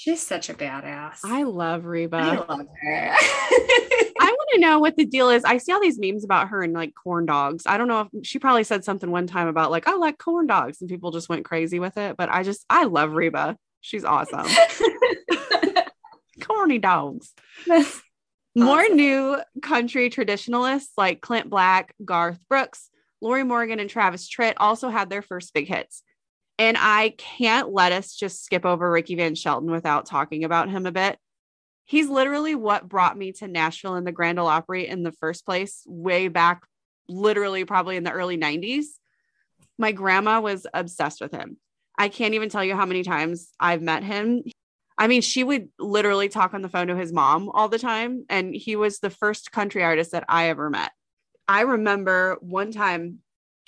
She's 0.00 0.26
such 0.26 0.48
a 0.48 0.54
badass. 0.54 1.18
I 1.24 1.42
love 1.42 1.84
Reba. 1.84 2.16
I 2.16 2.36
love 2.36 2.66
her. 2.80 3.10
I 3.12 4.32
want 4.32 4.48
to 4.54 4.58
know 4.58 4.78
what 4.78 4.96
the 4.96 5.04
deal 5.04 5.28
is. 5.28 5.44
I 5.44 5.58
see 5.58 5.72
all 5.72 5.80
these 5.82 5.98
memes 5.98 6.24
about 6.24 6.48
her 6.48 6.62
and 6.62 6.72
like 6.72 6.94
corn 6.94 7.26
dogs. 7.26 7.64
I 7.66 7.76
don't 7.76 7.86
know 7.86 8.08
if 8.10 8.26
she 8.26 8.38
probably 8.38 8.64
said 8.64 8.82
something 8.82 9.10
one 9.10 9.26
time 9.26 9.46
about 9.46 9.70
like, 9.70 9.86
I 9.86 9.96
like 9.96 10.16
corn 10.16 10.46
dogs, 10.46 10.80
and 10.80 10.88
people 10.88 11.10
just 11.10 11.28
went 11.28 11.44
crazy 11.44 11.80
with 11.80 11.98
it. 11.98 12.16
But 12.16 12.30
I 12.30 12.44
just, 12.44 12.64
I 12.70 12.84
love 12.84 13.12
Reba. 13.12 13.58
She's 13.82 14.06
awesome. 14.06 14.46
Corny 16.40 16.78
dogs. 16.78 17.34
More 18.56 18.80
awesome. 18.80 18.96
new 18.96 19.36
country 19.60 20.08
traditionalists 20.08 20.94
like 20.96 21.20
Clint 21.20 21.50
Black, 21.50 21.94
Garth 22.02 22.38
Brooks, 22.48 22.88
Lorrie 23.20 23.44
Morgan, 23.44 23.80
and 23.80 23.90
Travis 23.90 24.30
Tritt 24.30 24.54
also 24.56 24.88
had 24.88 25.10
their 25.10 25.20
first 25.20 25.52
big 25.52 25.68
hits. 25.68 26.02
And 26.60 26.76
I 26.78 27.14
can't 27.16 27.72
let 27.72 27.90
us 27.90 28.14
just 28.14 28.44
skip 28.44 28.66
over 28.66 28.90
Ricky 28.90 29.14
Van 29.14 29.34
Shelton 29.34 29.70
without 29.70 30.04
talking 30.04 30.44
about 30.44 30.68
him 30.68 30.84
a 30.84 30.92
bit. 30.92 31.18
He's 31.86 32.06
literally 32.06 32.54
what 32.54 32.86
brought 32.86 33.16
me 33.16 33.32
to 33.32 33.48
Nashville 33.48 33.94
and 33.94 34.06
the 34.06 34.12
Grand 34.12 34.38
Ole 34.38 34.46
Opry 34.46 34.86
in 34.86 35.02
the 35.02 35.10
first 35.10 35.46
place, 35.46 35.82
way 35.86 36.28
back, 36.28 36.60
literally 37.08 37.64
probably 37.64 37.96
in 37.96 38.04
the 38.04 38.12
early 38.12 38.36
90s. 38.36 38.84
My 39.78 39.92
grandma 39.92 40.42
was 40.42 40.66
obsessed 40.74 41.22
with 41.22 41.32
him. 41.32 41.56
I 41.98 42.10
can't 42.10 42.34
even 42.34 42.50
tell 42.50 42.62
you 42.62 42.76
how 42.76 42.84
many 42.84 43.04
times 43.04 43.48
I've 43.58 43.80
met 43.80 44.04
him. 44.04 44.42
I 44.98 45.06
mean, 45.06 45.22
she 45.22 45.42
would 45.42 45.70
literally 45.78 46.28
talk 46.28 46.52
on 46.52 46.60
the 46.60 46.68
phone 46.68 46.88
to 46.88 46.94
his 46.94 47.10
mom 47.10 47.48
all 47.48 47.70
the 47.70 47.78
time. 47.78 48.26
And 48.28 48.54
he 48.54 48.76
was 48.76 48.98
the 48.98 49.08
first 49.08 49.50
country 49.50 49.82
artist 49.82 50.12
that 50.12 50.26
I 50.28 50.50
ever 50.50 50.68
met. 50.68 50.92
I 51.48 51.62
remember 51.62 52.36
one 52.42 52.70
time 52.70 53.20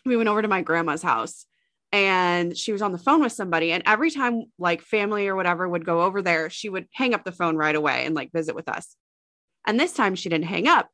we 0.05 0.15
went 0.15 0.29
over 0.29 0.43
to 0.43 0.49
my 0.49 0.61
grandma's 0.61 1.03
house 1.03 1.47
and 1.93 2.57
she 2.57 2.73
was 2.73 2.81
on 2.81 2.93
the 2.93 2.99
phone 2.99 3.21
with 3.21 3.33
somebody. 3.33 3.71
And 3.71 3.83
every 3.87 4.11
time, 4.11 4.45
like 4.59 4.81
family 4.81 5.29
or 5.29 5.37
whatever 5.37 5.69
would 5.69 5.85
go 5.85 6.03
over 6.03 6.23
there, 6.23 6.49
she 6.49 6.71
would 6.71 6.89
hang 6.93 7.15
up 7.15 7.23
the 7.23 7.33
phone 7.33 7.57
right 7.57 7.75
away 7.75 8.07
and 8.07 8.15
like 8.15 8.33
visit 8.33 8.55
with 8.55 8.69
us. 8.69 8.97
And 9.67 9.79
this 9.79 9.93
time 9.93 10.15
she 10.15 10.31
didn't 10.31 10.47
hang 10.47 10.67
up. 10.67 10.89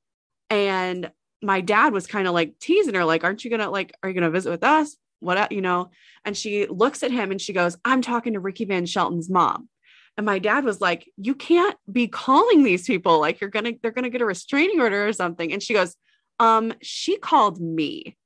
And 0.50 1.10
my 1.40 1.60
dad 1.60 1.92
was 1.92 2.06
kind 2.06 2.26
of 2.26 2.34
like 2.34 2.58
teasing 2.58 2.94
her, 2.94 3.04
like, 3.04 3.22
aren't 3.22 3.44
you 3.44 3.50
gonna 3.50 3.70
like, 3.70 3.94
are 4.02 4.08
you 4.08 4.14
gonna 4.14 4.30
visit 4.30 4.50
with 4.50 4.64
us? 4.64 4.96
What, 5.20 5.52
you 5.52 5.60
know? 5.60 5.90
And 6.24 6.36
she 6.36 6.66
looks 6.66 7.02
at 7.02 7.12
him 7.12 7.30
and 7.30 7.40
she 7.40 7.52
goes, 7.52 7.76
I'm 7.84 8.02
talking 8.02 8.32
to 8.32 8.40
Ricky 8.40 8.64
Van 8.64 8.84
Shelton's 8.84 9.30
mom. 9.30 9.68
And 10.16 10.26
my 10.26 10.40
dad 10.40 10.64
was 10.64 10.80
like, 10.80 11.08
You 11.16 11.36
can't 11.36 11.76
be 11.90 12.08
calling 12.08 12.64
these 12.64 12.86
people. 12.86 13.20
Like, 13.20 13.40
you're 13.40 13.50
gonna, 13.50 13.72
they're 13.80 13.92
gonna 13.92 14.10
get 14.10 14.20
a 14.20 14.26
restraining 14.26 14.80
order 14.80 15.06
or 15.06 15.12
something. 15.12 15.52
And 15.52 15.62
she 15.62 15.74
goes, 15.74 15.94
Um, 16.40 16.74
she 16.82 17.18
called 17.18 17.60
me. 17.60 18.16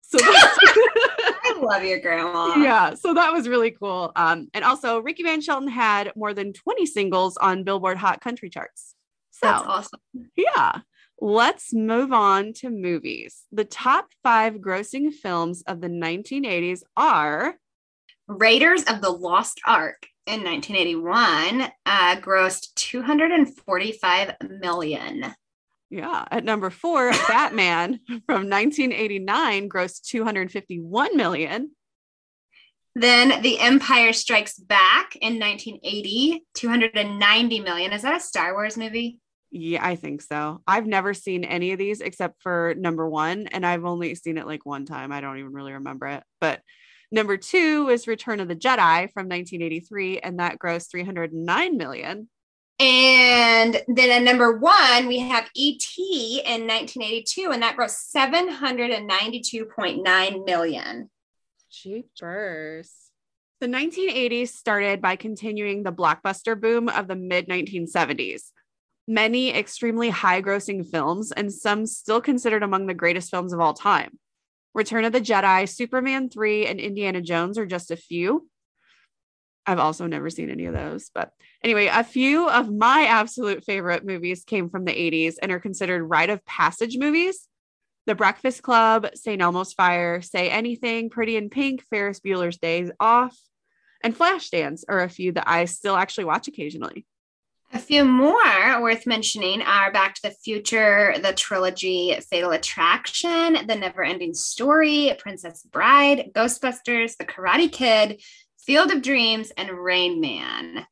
So 0.00 0.18
I 1.44 1.58
love 1.62 1.84
your 1.84 2.00
grandma. 2.00 2.54
Yeah. 2.56 2.94
So 2.94 3.14
that 3.14 3.32
was 3.32 3.48
really 3.48 3.70
cool. 3.70 4.12
Um, 4.16 4.48
and 4.54 4.64
also 4.64 4.98
Ricky 5.00 5.22
Van 5.22 5.40
Shelton 5.40 5.68
had 5.68 6.12
more 6.16 6.34
than 6.34 6.52
20 6.52 6.86
singles 6.86 7.36
on 7.36 7.64
Billboard 7.64 7.98
Hot 7.98 8.20
Country 8.20 8.48
Charts. 8.48 8.94
So 9.30 9.46
That's 9.46 9.64
awesome. 9.64 10.00
yeah. 10.36 10.80
Let's 11.20 11.72
move 11.72 12.12
on 12.12 12.52
to 12.54 12.70
movies. 12.70 13.42
The 13.52 13.64
top 13.64 14.08
five 14.22 14.54
grossing 14.54 15.12
films 15.12 15.62
of 15.66 15.80
the 15.80 15.88
1980s 15.88 16.82
are 16.96 17.56
Raiders 18.26 18.82
of 18.84 19.00
the 19.00 19.10
Lost 19.10 19.60
Ark 19.66 20.06
in 20.26 20.42
1981 20.42 21.70
uh, 21.86 22.16
grossed 22.16 22.74
245 22.74 24.32
million. 24.60 25.34
Yeah. 25.90 26.24
At 26.30 26.44
number 26.44 26.70
four, 26.70 27.10
Batman 27.28 28.00
from 28.26 28.48
1989 28.48 29.68
grossed 29.68 30.02
251 30.02 31.16
million. 31.16 31.70
Then 32.96 33.42
The 33.42 33.58
Empire 33.58 34.12
Strikes 34.12 34.58
Back 34.58 35.16
in 35.16 35.38
1980, 35.40 36.44
290 36.54 37.60
million. 37.60 37.92
Is 37.92 38.02
that 38.02 38.16
a 38.16 38.20
Star 38.20 38.54
Wars 38.54 38.76
movie? 38.76 39.18
Yeah, 39.50 39.84
I 39.84 39.96
think 39.96 40.22
so. 40.22 40.62
I've 40.66 40.86
never 40.86 41.14
seen 41.14 41.44
any 41.44 41.72
of 41.72 41.78
these 41.78 42.00
except 42.00 42.42
for 42.42 42.74
number 42.76 43.08
one, 43.08 43.46
and 43.48 43.64
I've 43.64 43.84
only 43.84 44.14
seen 44.16 44.36
it 44.36 44.46
like 44.46 44.66
one 44.66 44.84
time. 44.84 45.12
I 45.12 45.20
don't 45.20 45.38
even 45.38 45.52
really 45.52 45.72
remember 45.72 46.06
it. 46.08 46.24
But 46.40 46.60
number 47.12 47.36
two 47.36 47.88
is 47.88 48.08
Return 48.08 48.40
of 48.40 48.48
the 48.48 48.56
Jedi 48.56 49.12
from 49.12 49.28
1983, 49.28 50.18
and 50.18 50.40
that 50.40 50.58
grossed 50.58 50.90
309 50.90 51.76
million. 51.76 52.28
And 52.84 53.80
then 53.88 54.10
at 54.10 54.22
number 54.22 54.58
one, 54.58 55.06
we 55.06 55.20
have 55.20 55.48
ET 55.56 55.82
in 55.96 56.66
1982, 56.66 57.50
and 57.50 57.62
that 57.62 57.78
grossed 57.78 58.14
792.9 58.14 60.44
million. 60.44 61.08
Jeepers. 61.70 62.92
The 63.60 63.68
1980s 63.68 64.48
started 64.48 65.00
by 65.00 65.16
continuing 65.16 65.82
the 65.82 65.94
blockbuster 65.94 66.60
boom 66.60 66.90
of 66.90 67.08
the 67.08 67.16
mid 67.16 67.48
1970s. 67.48 68.50
Many 69.08 69.54
extremely 69.54 70.10
high 70.10 70.42
grossing 70.42 70.86
films, 70.86 71.32
and 71.32 71.50
some 71.50 71.86
still 71.86 72.20
considered 72.20 72.62
among 72.62 72.86
the 72.86 72.92
greatest 72.92 73.30
films 73.30 73.54
of 73.54 73.60
all 73.60 73.72
time. 73.72 74.18
Return 74.74 75.06
of 75.06 75.12
the 75.12 75.22
Jedi, 75.22 75.66
Superman 75.66 76.28
3, 76.28 76.66
and 76.66 76.78
Indiana 76.78 77.22
Jones 77.22 77.56
are 77.56 77.64
just 77.64 77.90
a 77.90 77.96
few. 77.96 78.46
I've 79.66 79.78
also 79.78 80.06
never 80.06 80.30
seen 80.30 80.50
any 80.50 80.66
of 80.66 80.74
those. 80.74 81.10
But 81.14 81.32
anyway, 81.62 81.86
a 81.86 82.04
few 82.04 82.48
of 82.48 82.72
my 82.72 83.06
absolute 83.06 83.64
favorite 83.64 84.04
movies 84.04 84.44
came 84.44 84.68
from 84.68 84.84
the 84.84 84.92
80s 84.92 85.36
and 85.40 85.50
are 85.50 85.60
considered 85.60 86.04
rite 86.04 86.30
of 86.30 86.44
passage 86.44 86.96
movies. 86.98 87.48
The 88.06 88.14
Breakfast 88.14 88.62
Club, 88.62 89.08
St. 89.14 89.40
Elmo's 89.40 89.72
Fire, 89.72 90.20
Say 90.20 90.50
Anything, 90.50 91.08
Pretty 91.08 91.36
in 91.36 91.48
Pink, 91.48 91.82
Ferris 91.88 92.20
Bueller's 92.20 92.58
Days 92.58 92.90
Off, 93.00 93.36
and 94.02 94.16
Flashdance 94.16 94.84
are 94.88 95.00
a 95.00 95.08
few 95.08 95.32
that 95.32 95.48
I 95.48 95.64
still 95.64 95.96
actually 95.96 96.24
watch 96.24 96.46
occasionally. 96.46 97.06
A 97.72 97.78
few 97.78 98.04
more 98.04 98.80
worth 98.80 99.04
mentioning 99.04 99.60
are 99.62 99.90
Back 99.90 100.14
to 100.14 100.22
the 100.22 100.30
Future, 100.30 101.14
the 101.20 101.32
trilogy 101.32 102.16
Fatal 102.30 102.52
Attraction, 102.52 103.66
The 103.66 103.74
Never 103.74 104.04
Ending 104.04 104.32
Story, 104.32 105.16
Princess 105.18 105.62
Bride, 105.64 106.30
Ghostbusters, 106.34 107.16
The 107.16 107.24
Karate 107.24 107.72
Kid, 107.72 108.22
Field 108.66 108.90
of 108.90 109.02
Dreams, 109.02 109.52
and 109.56 109.70
Rain 109.70 110.20
Man. 110.20 110.86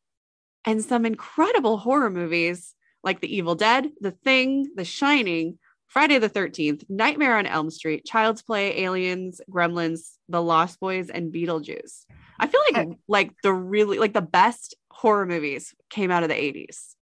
And 0.64 0.84
some 0.84 1.06
incredible 1.06 1.78
horror 1.78 2.10
movies 2.10 2.74
like 3.02 3.20
The 3.20 3.34
Evil 3.34 3.54
Dead, 3.54 3.90
The 4.00 4.10
Thing, 4.10 4.68
The 4.76 4.84
Shining, 4.84 5.58
Friday 5.88 6.18
the 6.18 6.30
13th, 6.30 6.84
Nightmare 6.88 7.36
on 7.36 7.46
Elm 7.46 7.70
Street, 7.70 8.04
Child's 8.04 8.42
Play, 8.42 8.82
Aliens, 8.84 9.40
Gremlins, 9.50 10.12
The 10.28 10.42
Lost 10.42 10.80
Boys, 10.80 11.10
and 11.10 11.32
Beetlejuice. 11.32 12.04
I 12.38 12.46
feel 12.46 12.60
like 12.72 12.88
like 13.08 13.32
the 13.42 13.52
really 13.52 13.98
like 13.98 14.14
the 14.14 14.22
best 14.22 14.74
horror 14.90 15.26
movies 15.26 15.74
came 15.90 16.10
out 16.10 16.22
of 16.22 16.28
the 16.28 16.34
80s. 16.34 16.94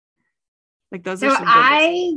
Like 0.90 1.04
those 1.04 1.20
so 1.20 1.28
are 1.28 1.36
some 1.36 1.44
I 1.46 2.14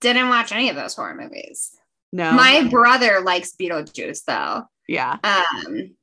didn't 0.00 0.28
watch 0.28 0.52
any 0.52 0.68
of 0.68 0.76
those 0.76 0.94
horror 0.94 1.14
movies. 1.14 1.76
No. 2.12 2.32
My 2.32 2.66
brother 2.68 3.20
likes 3.20 3.54
Beetlejuice 3.54 4.24
though. 4.24 4.64
yeah. 4.88 5.18
Um 5.22 5.94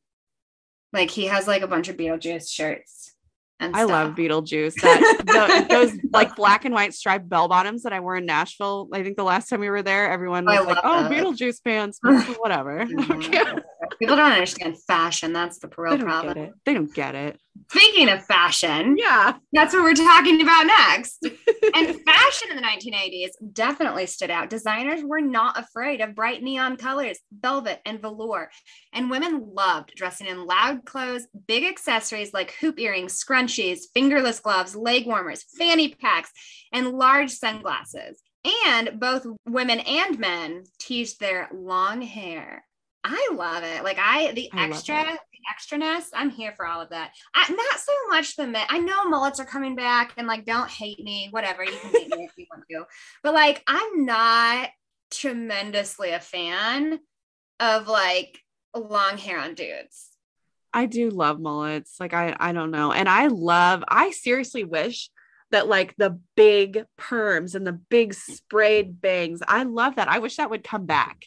like 0.97 1.09
he 1.11 1.25
has 1.25 1.47
like 1.47 1.61
a 1.61 1.67
bunch 1.67 1.87
of 1.87 1.95
Beetlejuice 1.97 2.51
shirts. 2.51 3.13
And 3.59 3.75
I 3.75 3.85
love 3.85 4.13
Beetlejuice. 4.13 4.75
That 4.81 5.23
the, 5.67 5.73
those 5.73 5.97
like 6.13 6.35
black 6.35 6.65
and 6.65 6.75
white 6.75 6.93
striped 6.93 7.27
bell 7.27 7.47
bottoms 7.47 7.83
that 7.83 7.93
I 7.93 7.99
wore 8.01 8.15
in 8.15 8.25
Nashville. 8.25 8.87
I 8.93 9.01
think 9.01 9.17
the 9.17 9.23
last 9.23 9.49
time 9.49 9.61
we 9.61 9.69
were 9.69 9.81
there, 9.81 10.11
everyone 10.11 10.47
I 10.47 10.59
was 10.59 10.67
like, 10.67 10.77
"Oh, 10.83 11.03
those. 11.03 11.11
Beetlejuice 11.11 11.63
pants." 11.63 11.99
Whatever. 12.39 12.85
Mhm. 12.97 13.61
People 13.99 14.15
don't 14.15 14.31
understand 14.31 14.77
fashion. 14.83 15.33
That's 15.33 15.59
the 15.59 15.67
they 15.67 15.73
real 15.77 15.97
don't 15.97 16.05
problem. 16.05 16.33
get 16.35 16.43
it. 16.43 16.53
They 16.65 16.73
don't 16.73 16.93
get 16.93 17.15
it. 17.15 17.39
Speaking 17.71 18.09
of 18.09 18.23
fashion, 18.23 18.95
Yeah. 18.99 19.33
that's 19.51 19.73
what 19.73 19.81
we're 19.83 19.95
talking 19.95 20.41
about 20.41 20.67
next. 20.67 21.17
and 21.75 21.99
fashion 22.05 22.49
in 22.51 22.55
the 22.55 22.61
1980s 22.61 23.29
definitely 23.53 24.05
stood 24.05 24.29
out. 24.29 24.51
Designers 24.51 25.01
were 25.03 25.21
not 25.21 25.57
afraid 25.59 25.99
of 26.01 26.13
bright 26.13 26.43
neon 26.43 26.77
colors, 26.77 27.17
velvet, 27.31 27.81
and 27.85 27.99
velour. 27.99 28.51
And 28.93 29.09
women 29.09 29.49
loved 29.55 29.93
dressing 29.95 30.27
in 30.27 30.45
loud 30.45 30.85
clothes, 30.85 31.25
big 31.47 31.63
accessories 31.63 32.31
like 32.33 32.51
hoop 32.61 32.79
earrings, 32.79 33.19
scrunchies, 33.19 33.79
fingerless 33.93 34.39
gloves, 34.39 34.75
leg 34.75 35.07
warmers, 35.07 35.43
fanny 35.57 35.95
packs, 35.95 36.31
and 36.71 36.91
large 36.91 37.31
sunglasses. 37.31 38.21
And 38.67 38.99
both 38.99 39.25
women 39.47 39.79
and 39.79 40.19
men 40.19 40.63
teased 40.79 41.19
their 41.19 41.49
long 41.51 42.01
hair. 42.03 42.63
I 43.07 43.29
love 43.33 43.63
it. 43.63 43.83
Like 43.83 43.97
I, 43.99 44.31
the 44.33 44.49
I 44.53 44.65
extra, 44.65 45.03
the 45.05 45.77
extraness. 45.79 46.09
I'm 46.13 46.29
here 46.29 46.53
for 46.57 46.65
all 46.65 46.81
of 46.81 46.89
that. 46.89 47.11
I, 47.33 47.49
not 47.49 47.79
so 47.79 47.93
much 48.09 48.35
the 48.35 48.47
men. 48.47 48.65
I 48.69 48.79
know 48.79 49.05
mullets 49.05 49.39
are 49.39 49.45
coming 49.45 49.75
back, 49.75 50.13
and 50.17 50.27
like, 50.27 50.45
don't 50.45 50.69
hate 50.69 50.99
me. 50.99 51.29
Whatever 51.31 51.63
you 51.63 51.71
can 51.71 51.91
hate 51.91 52.09
me 52.09 52.25
if 52.25 52.33
you 52.37 52.45
want 52.51 52.65
to, 52.69 52.85
but 53.23 53.33
like, 53.33 53.63
I'm 53.65 54.05
not 54.05 54.69
tremendously 55.09 56.11
a 56.11 56.19
fan 56.19 56.99
of 57.61 57.87
like 57.87 58.39
long 58.75 59.17
hair 59.17 59.39
on 59.39 59.53
dudes. 59.53 60.09
I 60.73 60.85
do 60.85 61.09
love 61.09 61.39
mullets. 61.39 61.99
Like 61.99 62.13
I 62.13 62.35
I 62.37 62.51
don't 62.51 62.71
know. 62.71 62.91
And 62.91 63.07
I 63.07 63.27
love 63.27 63.83
I 63.87 64.11
seriously 64.11 64.63
wish 64.63 65.09
that 65.51 65.67
like 65.67 65.95
the 65.95 66.19
big 66.35 66.83
perms 66.99 67.55
and 67.55 67.65
the 67.65 67.71
big 67.71 68.13
sprayed 68.13 68.99
bangs. 69.01 69.41
I 69.47 69.63
love 69.63 69.95
that. 69.95 70.09
I 70.09 70.19
wish 70.19 70.35
that 70.35 70.49
would 70.49 70.63
come 70.63 70.85
back. 70.85 71.25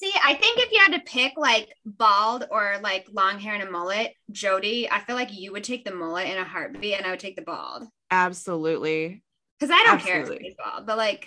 See, 0.00 0.12
I 0.24 0.34
think 0.34 0.60
if 0.60 0.70
you 0.70 0.78
had 0.78 0.92
to 0.92 1.10
pick 1.10 1.32
like 1.36 1.74
bald 1.84 2.44
or 2.52 2.76
like 2.84 3.08
long 3.12 3.40
hair 3.40 3.54
and 3.54 3.64
a 3.64 3.70
mullet, 3.70 4.12
Jody, 4.30 4.88
I 4.88 5.00
feel 5.00 5.16
like 5.16 5.36
you 5.36 5.50
would 5.50 5.64
take 5.64 5.84
the 5.84 5.92
mullet 5.92 6.28
in 6.28 6.38
a 6.38 6.44
heartbeat, 6.44 6.94
and 6.94 7.04
I 7.04 7.10
would 7.10 7.18
take 7.18 7.34
the 7.34 7.42
bald 7.42 7.82
Absolutely. 8.08 9.24
because 9.58 9.74
I 9.74 9.82
don't 9.84 10.00
care 10.00 10.18
if 10.18 10.20
Absolutely. 10.20 10.46
he's 10.46 10.54
bald, 10.56 10.86
but 10.86 10.98
like, 10.98 11.26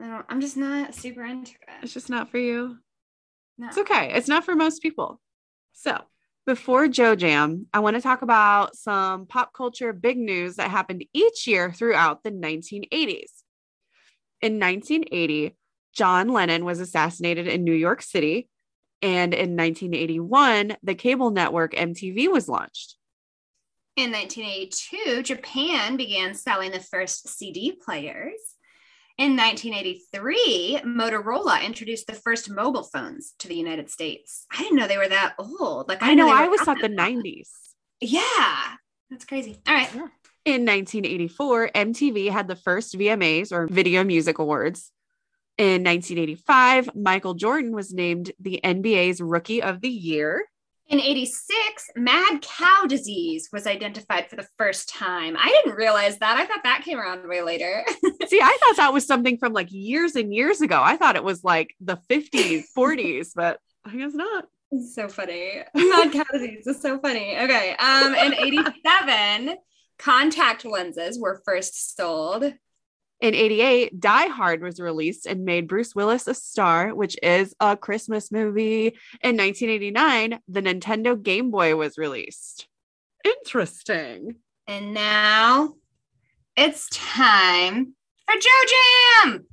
I 0.00 0.08
don't, 0.08 0.26
I'm 0.28 0.40
just 0.40 0.56
not 0.56 0.92
super 0.92 1.24
into 1.24 1.52
it. 1.52 1.84
It's 1.84 1.94
just 1.94 2.10
not 2.10 2.32
for 2.32 2.38
you. 2.38 2.78
No. 3.58 3.68
It's 3.68 3.78
okay. 3.78 4.12
It's 4.12 4.26
not 4.26 4.44
for 4.44 4.56
most 4.56 4.82
people. 4.82 5.20
So, 5.72 5.96
before 6.46 6.88
Joe 6.88 7.14
Jam, 7.14 7.68
I 7.72 7.78
want 7.78 7.94
to 7.94 8.02
talk 8.02 8.22
about 8.22 8.74
some 8.74 9.26
pop 9.26 9.52
culture 9.52 9.92
big 9.92 10.18
news 10.18 10.56
that 10.56 10.68
happened 10.68 11.04
each 11.12 11.46
year 11.46 11.70
throughout 11.72 12.24
the 12.24 12.32
1980s. 12.32 13.30
In 14.42 14.58
1980, 14.58 15.54
John 15.94 16.28
Lennon 16.28 16.64
was 16.64 16.80
assassinated 16.80 17.46
in 17.46 17.64
New 17.64 17.74
York 17.74 18.02
City. 18.02 18.48
And 19.02 19.32
in 19.32 19.56
1981, 19.56 20.76
the 20.82 20.94
cable 20.94 21.30
network 21.30 21.72
MTV 21.72 22.30
was 22.30 22.48
launched. 22.48 22.96
In 23.96 24.12
1982, 24.12 25.22
Japan 25.22 25.96
began 25.96 26.34
selling 26.34 26.70
the 26.70 26.80
first 26.80 27.28
CD 27.28 27.72
players. 27.72 28.38
In 29.18 29.36
1983, 29.36 30.80
Motorola 30.84 31.62
introduced 31.62 32.06
the 32.06 32.14
first 32.14 32.48
mobile 32.50 32.84
phones 32.84 33.34
to 33.38 33.48
the 33.48 33.54
United 33.54 33.90
States. 33.90 34.46
I 34.50 34.62
didn't 34.62 34.76
know 34.76 34.86
they 34.86 34.96
were 34.96 35.08
that 35.08 35.34
old. 35.38 35.88
Like 35.88 36.02
I 36.02 36.14
know, 36.14 36.26
they 36.26 36.32
I 36.32 36.44
always 36.44 36.62
thought 36.62 36.80
the 36.80 36.88
90s. 36.88 37.50
Yeah, 38.00 38.64
that's 39.10 39.26
crazy. 39.26 39.60
All 39.66 39.74
right. 39.74 39.92
In 40.46 40.64
1984, 40.64 41.70
MTV 41.74 42.30
had 42.30 42.48
the 42.48 42.56
first 42.56 42.96
VMAs 42.96 43.52
or 43.52 43.66
Video 43.66 44.04
Music 44.04 44.38
Awards. 44.38 44.90
In 45.60 45.84
1985, 45.84 46.96
Michael 46.96 47.34
Jordan 47.34 47.72
was 47.72 47.92
named 47.92 48.32
the 48.40 48.62
NBA's 48.64 49.20
Rookie 49.20 49.62
of 49.62 49.82
the 49.82 49.90
Year. 49.90 50.46
In 50.88 50.98
86, 50.98 51.90
mad 51.96 52.40
cow 52.40 52.86
disease 52.88 53.50
was 53.52 53.66
identified 53.66 54.30
for 54.30 54.36
the 54.36 54.48
first 54.56 54.88
time. 54.88 55.36
I 55.38 55.48
didn't 55.50 55.76
realize 55.76 56.16
that. 56.16 56.38
I 56.38 56.46
thought 56.46 56.62
that 56.62 56.80
came 56.82 56.98
around 56.98 57.28
way 57.28 57.42
later. 57.42 57.84
See, 58.26 58.40
I 58.40 58.56
thought 58.58 58.78
that 58.78 58.94
was 58.94 59.06
something 59.06 59.36
from 59.36 59.52
like 59.52 59.70
years 59.70 60.16
and 60.16 60.32
years 60.32 60.62
ago. 60.62 60.80
I 60.82 60.96
thought 60.96 61.16
it 61.16 61.24
was 61.24 61.44
like 61.44 61.74
the 61.78 61.98
50s, 62.08 62.64
40s, 62.74 63.32
but 63.36 63.60
I 63.84 63.94
guess 63.94 64.14
not. 64.14 64.46
It's 64.70 64.94
so 64.94 65.08
funny. 65.08 65.60
Mad 65.74 66.10
cow 66.10 66.24
disease 66.32 66.66
is 66.66 66.80
so 66.80 66.98
funny. 67.00 67.36
Okay. 67.38 67.76
Um, 67.76 68.14
in 68.14 68.32
87, 68.32 69.58
contact 69.98 70.64
lenses 70.64 71.20
were 71.20 71.42
first 71.44 71.98
sold. 71.98 72.50
In 73.20 73.34
88, 73.34 74.00
Die 74.00 74.26
Hard 74.28 74.62
was 74.62 74.80
released 74.80 75.26
and 75.26 75.44
made 75.44 75.68
Bruce 75.68 75.94
Willis 75.94 76.26
a 76.26 76.32
star, 76.32 76.94
which 76.94 77.18
is 77.22 77.54
a 77.60 77.76
Christmas 77.76 78.32
movie. 78.32 78.86
In 79.22 79.36
1989, 79.36 80.40
the 80.48 80.62
Nintendo 80.62 81.22
Game 81.22 81.50
Boy 81.50 81.76
was 81.76 81.98
released. 81.98 82.66
Interesting. 83.24 84.36
And 84.66 84.94
now 84.94 85.74
it's 86.56 86.88
time 86.90 87.94
for 88.26 88.34
Joe 88.40 89.24
Jam. 89.24 89.46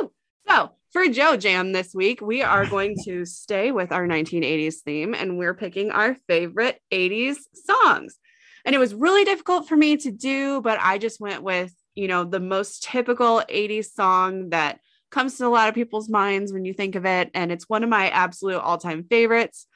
Woo! 0.00 0.10
So, 0.46 0.72
for 0.92 1.08
Joe 1.08 1.36
Jam 1.38 1.72
this 1.72 1.94
week, 1.94 2.20
we 2.20 2.42
are 2.42 2.66
going 2.66 2.96
to 3.04 3.24
stay 3.24 3.72
with 3.72 3.90
our 3.90 4.06
1980s 4.06 4.76
theme 4.84 5.14
and 5.14 5.38
we're 5.38 5.54
picking 5.54 5.90
our 5.90 6.14
favorite 6.26 6.78
80s 6.92 7.36
songs. 7.54 8.18
And 8.66 8.74
it 8.74 8.78
was 8.78 8.94
really 8.94 9.24
difficult 9.24 9.66
for 9.66 9.76
me 9.76 9.96
to 9.98 10.10
do, 10.10 10.60
but 10.60 10.78
I 10.80 10.98
just 10.98 11.20
went 11.20 11.42
with, 11.42 11.74
you 11.94 12.08
know, 12.08 12.24
the 12.24 12.40
most 12.40 12.82
typical 12.82 13.42
80s 13.48 13.92
song 13.92 14.50
that 14.50 14.80
comes 15.10 15.38
to 15.38 15.46
a 15.46 15.48
lot 15.48 15.68
of 15.68 15.74
people's 15.74 16.08
minds 16.08 16.52
when 16.52 16.64
you 16.64 16.74
think 16.74 16.94
of 16.96 17.06
it. 17.06 17.30
And 17.34 17.52
it's 17.52 17.68
one 17.68 17.84
of 17.84 17.90
my 17.90 18.08
absolute 18.10 18.58
all 18.58 18.78
time 18.78 19.04
favorites. 19.04 19.66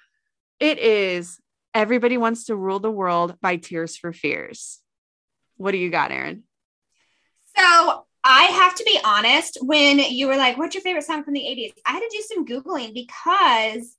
It 0.59 0.79
is 0.79 1.41
Everybody 1.75 2.17
Wants 2.17 2.47
to 2.47 2.57
Rule 2.57 2.81
the 2.81 2.91
World 2.91 3.37
by 3.41 3.57
Tears 3.57 3.97
for 3.97 4.13
Fears. 4.13 4.81
What 5.57 5.73
do 5.73 5.79
you 5.79 5.91
got, 5.91 6.11
Erin? 6.11 6.43
So 7.57 8.05
I 8.25 8.45
have 8.45 8.75
to 8.77 8.85
be 8.85 8.99
honest, 9.05 9.59
when 9.63 9.99
you 9.99 10.27
were 10.27 10.37
like, 10.37 10.59
what's 10.59 10.75
your 10.75 10.83
favorite 10.83 11.05
song 11.05 11.25
from 11.25 11.35
the 11.35 11.41
80s? 11.41 11.73
I 11.87 11.93
had 11.93 12.01
to 12.01 12.09
do 12.11 12.23
some 12.23 12.47
Googling 12.47 12.95
because 12.95 13.97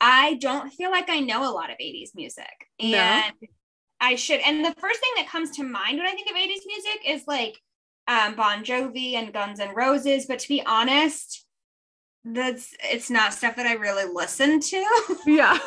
I 0.00 0.34
don't 0.34 0.70
feel 0.70 0.90
like 0.90 1.10
I 1.10 1.20
know 1.20 1.48
a 1.48 1.52
lot 1.52 1.70
of 1.70 1.76
80s 1.78 2.10
music. 2.14 2.68
No. 2.80 3.22
And 4.00 4.12
I 4.12 4.14
should. 4.14 4.40
And 4.40 4.64
the 4.64 4.74
first 4.80 5.00
thing 5.00 5.10
that 5.16 5.28
comes 5.28 5.50
to 5.52 5.62
mind 5.62 5.98
when 5.98 6.06
I 6.06 6.12
think 6.12 6.30
of 6.30 6.36
80s 6.36 6.66
music 6.66 7.00
is 7.06 7.24
like 7.26 7.58
um, 8.06 8.34
Bon 8.34 8.64
Jovi 8.64 9.14
and 9.14 9.32
Guns 9.32 9.60
N' 9.60 9.74
Roses. 9.74 10.26
But 10.26 10.38
to 10.40 10.48
be 10.48 10.62
honest, 10.64 11.44
that's 12.24 12.74
it's 12.82 13.10
not 13.10 13.32
stuff 13.32 13.56
that 13.56 13.66
I 13.66 13.74
really 13.74 14.12
listen 14.12 14.60
to. 14.60 15.06
Yeah. 15.26 15.58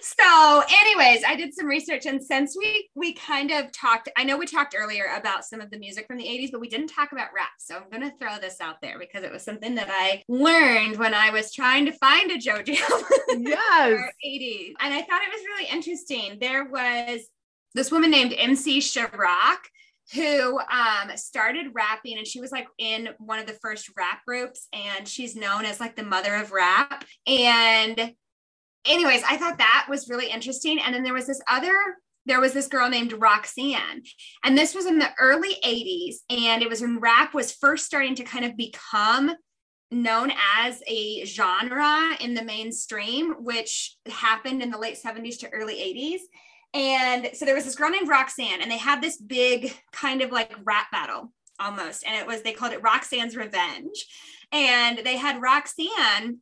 so 0.00 0.62
anyways 0.80 1.22
i 1.26 1.34
did 1.36 1.52
some 1.52 1.66
research 1.66 2.06
and 2.06 2.22
since 2.22 2.56
we 2.56 2.88
we 2.94 3.12
kind 3.12 3.50
of 3.50 3.70
talked 3.72 4.08
i 4.16 4.22
know 4.22 4.36
we 4.36 4.46
talked 4.46 4.76
earlier 4.78 5.06
about 5.16 5.44
some 5.44 5.60
of 5.60 5.70
the 5.70 5.78
music 5.78 6.06
from 6.06 6.16
the 6.18 6.24
80s 6.24 6.52
but 6.52 6.60
we 6.60 6.68
didn't 6.68 6.86
talk 6.88 7.10
about 7.12 7.28
rap 7.34 7.50
so 7.58 7.76
i'm 7.76 7.90
going 7.90 8.08
to 8.08 8.16
throw 8.18 8.38
this 8.38 8.60
out 8.60 8.76
there 8.80 8.98
because 8.98 9.24
it 9.24 9.32
was 9.32 9.42
something 9.42 9.74
that 9.74 9.88
i 9.90 10.22
learned 10.28 10.96
when 10.98 11.14
i 11.14 11.30
was 11.30 11.52
trying 11.52 11.84
to 11.86 11.92
find 11.92 12.30
a 12.30 12.36
JoJo. 12.36 12.76
Yes. 13.38 14.00
80s 14.24 14.72
and 14.80 14.94
i 14.94 15.02
thought 15.02 15.22
it 15.22 15.32
was 15.32 15.44
really 15.46 15.68
interesting 15.70 16.38
there 16.40 16.64
was 16.64 17.26
this 17.74 17.90
woman 17.90 18.10
named 18.10 18.34
MC 18.36 18.80
Sha-Rock 18.80 19.68
who 20.14 20.60
um 20.60 21.10
started 21.16 21.66
rapping 21.74 22.16
and 22.16 22.26
she 22.26 22.40
was 22.40 22.52
like 22.52 22.68
in 22.78 23.08
one 23.18 23.40
of 23.40 23.46
the 23.46 23.52
first 23.54 23.90
rap 23.96 24.20
groups 24.24 24.68
and 24.72 25.08
she's 25.08 25.34
known 25.34 25.64
as 25.64 25.80
like 25.80 25.96
the 25.96 26.04
mother 26.04 26.36
of 26.36 26.52
rap 26.52 27.04
and 27.26 28.14
anyways, 28.86 29.22
I 29.28 29.36
thought 29.36 29.58
that 29.58 29.86
was 29.88 30.08
really 30.08 30.30
interesting. 30.30 30.78
And 30.78 30.94
then 30.94 31.02
there 31.02 31.14
was 31.14 31.26
this 31.26 31.40
other, 31.48 31.74
there 32.24 32.40
was 32.40 32.52
this 32.52 32.68
girl 32.68 32.88
named 32.88 33.12
Roxanne. 33.12 34.02
And 34.44 34.56
this 34.56 34.74
was 34.74 34.86
in 34.86 34.98
the 34.98 35.10
early 35.20 35.56
80s. 35.64 36.16
And 36.30 36.62
it 36.62 36.68
was 36.68 36.80
when 36.80 37.00
rap 37.00 37.34
was 37.34 37.52
first 37.52 37.86
starting 37.86 38.14
to 38.16 38.24
kind 38.24 38.44
of 38.44 38.56
become 38.56 39.32
known 39.90 40.32
as 40.58 40.82
a 40.86 41.24
genre 41.24 42.16
in 42.20 42.34
the 42.34 42.42
mainstream, 42.42 43.34
which 43.38 43.96
happened 44.06 44.62
in 44.62 44.70
the 44.70 44.78
late 44.78 44.98
70s 45.02 45.38
to 45.40 45.48
early 45.50 45.74
80s. 45.76 46.20
And 46.74 47.30
so 47.34 47.44
there 47.44 47.54
was 47.54 47.64
this 47.64 47.74
girl 47.74 47.90
named 47.90 48.08
Roxanne, 48.08 48.60
and 48.60 48.70
they 48.70 48.78
had 48.78 49.00
this 49.00 49.16
big 49.16 49.74
kind 49.92 50.22
of 50.22 50.30
like 50.30 50.54
rap 50.64 50.90
battle 50.90 51.32
almost. 51.58 52.04
And 52.06 52.14
it 52.16 52.26
was, 52.26 52.42
they 52.42 52.52
called 52.52 52.72
it 52.72 52.82
Roxanne's 52.82 53.36
Revenge. 53.36 54.06
And 54.52 54.98
they 54.98 55.16
had 55.16 55.40
Roxanne 55.40 56.38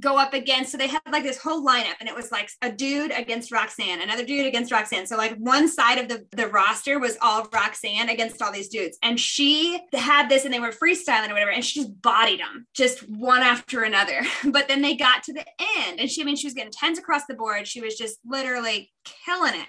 go 0.00 0.16
up 0.16 0.32
against 0.32 0.70
so 0.70 0.78
they 0.78 0.86
had 0.86 1.00
like 1.10 1.24
this 1.24 1.38
whole 1.38 1.64
lineup 1.64 1.94
and 1.98 2.08
it 2.08 2.14
was 2.14 2.30
like 2.30 2.48
a 2.62 2.70
dude 2.70 3.10
against 3.10 3.50
Roxanne, 3.50 4.00
another 4.00 4.24
dude 4.24 4.46
against 4.46 4.70
Roxanne. 4.70 5.06
So 5.06 5.16
like 5.16 5.34
one 5.36 5.68
side 5.68 5.98
of 5.98 6.08
the, 6.08 6.24
the 6.32 6.48
roster 6.48 6.98
was 6.98 7.16
all 7.20 7.48
Roxanne 7.52 8.08
against 8.08 8.40
all 8.40 8.52
these 8.52 8.68
dudes. 8.68 8.98
And 9.02 9.18
she 9.18 9.80
had 9.92 10.28
this 10.28 10.44
and 10.44 10.54
they 10.54 10.60
were 10.60 10.70
freestyling 10.70 11.30
or 11.30 11.32
whatever, 11.32 11.50
and 11.50 11.64
she 11.64 11.80
just 11.80 12.00
bodied 12.00 12.40
them 12.40 12.66
just 12.74 13.00
one 13.08 13.42
after 13.42 13.82
another. 13.82 14.22
But 14.58 14.66
then 14.66 14.82
they 14.82 14.94
got 14.94 15.22
to 15.24 15.32
the 15.32 15.44
end 15.78 16.00
and 16.00 16.10
she 16.10 16.22
I 16.22 16.24
mean 16.24 16.36
she 16.36 16.46
was 16.46 16.54
getting 16.54 16.72
tens 16.72 16.98
across 16.98 17.22
the 17.26 17.34
board. 17.34 17.66
She 17.66 17.80
was 17.80 17.96
just 17.96 18.18
literally 18.24 18.90
killing 19.26 19.54
it. 19.54 19.66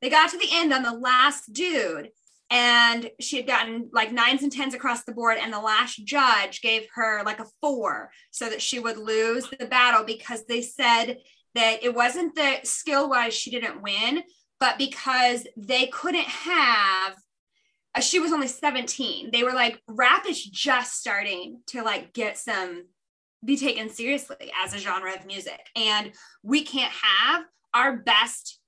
They 0.00 0.08
got 0.08 0.30
to 0.30 0.38
the 0.38 0.48
end 0.52 0.72
on 0.72 0.82
the 0.82 0.92
last 0.92 1.52
dude 1.52 2.10
and 2.50 3.10
she 3.20 3.36
had 3.36 3.46
gotten 3.46 3.90
like 3.92 4.12
nines 4.12 4.42
and 4.42 4.50
tens 4.50 4.74
across 4.74 5.04
the 5.04 5.12
board 5.12 5.38
and 5.40 5.52
the 5.52 5.60
last 5.60 5.96
judge 6.04 6.62
gave 6.62 6.86
her 6.94 7.22
like 7.24 7.40
a 7.40 7.46
four 7.60 8.10
so 8.30 8.48
that 8.48 8.62
she 8.62 8.78
would 8.78 8.96
lose 8.96 9.48
the 9.58 9.66
battle 9.66 10.04
because 10.04 10.44
they 10.46 10.62
said 10.62 11.18
that 11.54 11.82
it 11.82 11.94
wasn't 11.94 12.34
that 12.36 12.66
skill 12.66 13.08
wise 13.08 13.34
she 13.34 13.50
didn't 13.50 13.82
win 13.82 14.22
but 14.60 14.78
because 14.78 15.46
they 15.56 15.86
couldn't 15.88 16.26
have 16.26 17.14
uh, 17.94 18.00
she 18.00 18.18
was 18.18 18.32
only 18.32 18.48
17 18.48 19.30
they 19.32 19.42
were 19.42 19.52
like 19.52 19.80
rap 19.88 20.26
is 20.26 20.42
just 20.42 20.98
starting 20.98 21.60
to 21.66 21.82
like 21.82 22.12
get 22.12 22.38
some 22.38 22.84
be 23.44 23.56
taken 23.56 23.88
seriously 23.88 24.52
as 24.64 24.74
a 24.74 24.78
genre 24.78 25.14
of 25.14 25.26
music. 25.26 25.60
And 25.76 26.12
we 26.42 26.64
can't 26.64 26.92
have 26.92 27.44
our 27.74 27.96
best 27.96 28.58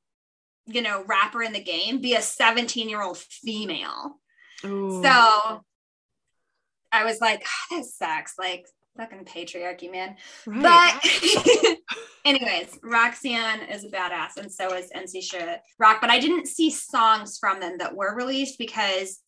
you 0.72 0.82
know 0.82 1.04
rapper 1.06 1.42
in 1.42 1.52
the 1.52 1.62
game 1.62 2.00
be 2.00 2.14
a 2.14 2.22
17 2.22 2.88
year 2.88 3.02
old 3.02 3.18
female 3.18 4.20
Ooh. 4.64 5.02
so 5.02 5.64
I 6.92 7.04
was 7.04 7.20
like, 7.20 7.44
"Ah, 7.46 7.76
that 7.76 7.84
sucks. 7.84 8.34
Like 8.38 8.66
fucking 8.96 9.24
patriarchy, 9.24 9.90
man. 9.90 10.16
Right. 10.46 10.98
But 11.02 11.76
anyways, 12.24 12.78
Roxanne 12.82 13.62
is 13.70 13.84
a 13.84 13.88
badass, 13.88 14.36
and 14.36 14.52
so 14.52 14.74
is 14.74 14.90
NC 14.94 15.58
Rock. 15.78 15.98
But 16.00 16.10
I 16.10 16.18
didn't 16.18 16.46
see 16.46 16.70
songs 16.70 17.38
from 17.38 17.60
them 17.60 17.78
that 17.78 17.94
were 17.94 18.14
released 18.14 18.58
because 18.58 19.20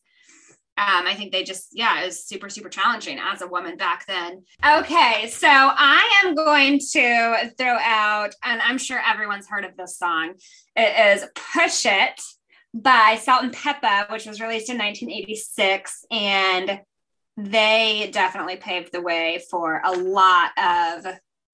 um, 0.82 1.06
I 1.06 1.14
think 1.14 1.32
they 1.32 1.44
just, 1.44 1.68
yeah, 1.72 2.02
it 2.02 2.06
was 2.06 2.24
super, 2.24 2.48
super 2.48 2.68
challenging 2.68 3.18
as 3.20 3.40
a 3.40 3.46
woman 3.46 3.76
back 3.76 4.04
then. 4.06 4.42
Okay, 4.66 5.28
so 5.28 5.48
I 5.48 6.22
am 6.24 6.34
going 6.34 6.80
to 6.92 7.50
throw 7.56 7.76
out, 7.80 8.34
and 8.42 8.60
I'm 8.60 8.78
sure 8.78 9.00
everyone's 9.00 9.46
heard 9.46 9.64
of 9.64 9.76
this 9.76 9.96
song. 9.96 10.34
It 10.74 11.20
is 11.20 11.28
Push 11.54 11.86
It 11.86 12.20
by 12.74 13.18
Salt 13.20 13.44
and 13.44 13.54
Pepa, 13.54 14.10
which 14.10 14.26
was 14.26 14.40
released 14.40 14.70
in 14.70 14.78
1986. 14.78 16.04
And 16.10 16.80
they 17.36 18.10
definitely 18.12 18.56
paved 18.56 18.92
the 18.92 19.00
way 19.00 19.40
for 19.50 19.80
a 19.84 19.92
lot 19.92 20.50
of 20.58 21.06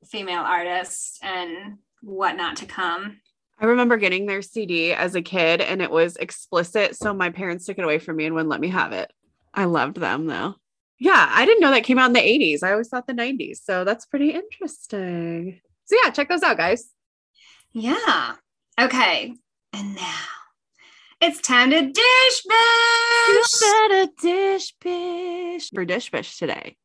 female 0.07 0.43
artists 0.43 1.19
and 1.23 1.79
whatnot 2.03 2.57
to 2.57 2.67
come. 2.67 3.21
I 3.61 3.67
remember 3.67 3.97
getting 3.97 4.27
their 4.27 4.43
CD 4.43 4.93
as 4.93 5.17
a 5.17 5.23
kid 5.23 5.61
and 5.61 5.83
it 5.83 5.91
was 5.91 6.17
explicit. 6.17 6.97
So 6.97 7.13
my 7.13 7.31
parents 7.31 7.67
took 7.67 7.79
it 7.79 7.85
away 7.85 7.99
from 7.99 8.17
me 8.17 8.25
and 8.25 8.35
wouldn't 8.35 8.51
let 8.51 8.61
me 8.61 8.69
have 8.69 8.93
it. 8.93 9.13
I 9.59 9.65
loved 9.65 9.97
them 9.97 10.27
though. 10.27 10.55
Yeah, 11.01 11.29
I 11.31 11.45
didn't 11.45 11.61
know 11.61 11.73
that 11.73 11.83
came 11.83 11.99
out 11.99 12.07
in 12.07 12.13
the 12.13 12.21
80s. 12.21 12.63
I 12.63 12.71
always 12.71 12.89
thought 12.89 13.09
the 13.09 13.13
90s. 13.13 13.59
So 13.65 13.83
that's 13.83 14.07
pretty 14.07 14.31
interesting. 14.31 15.61
So 15.85 15.97
yeah, 16.01 16.11
check 16.11 16.29
those 16.29 16.45
out, 16.45 16.57
guys. 16.57 16.89
Yeah. 17.73 18.35
Okay. 18.81 19.35
And 19.73 19.95
now 19.97 20.25
it's 21.21 21.41
time 21.41 21.71
to 21.71 21.81
dish 21.81 22.45
You 22.45 23.43
bash. 23.43 23.61
better 23.61 24.13
dish 24.23 24.75
bish 24.81 25.71
for 25.71 25.85
dish 25.85 26.13
bish 26.13 26.39
today. 26.39 26.77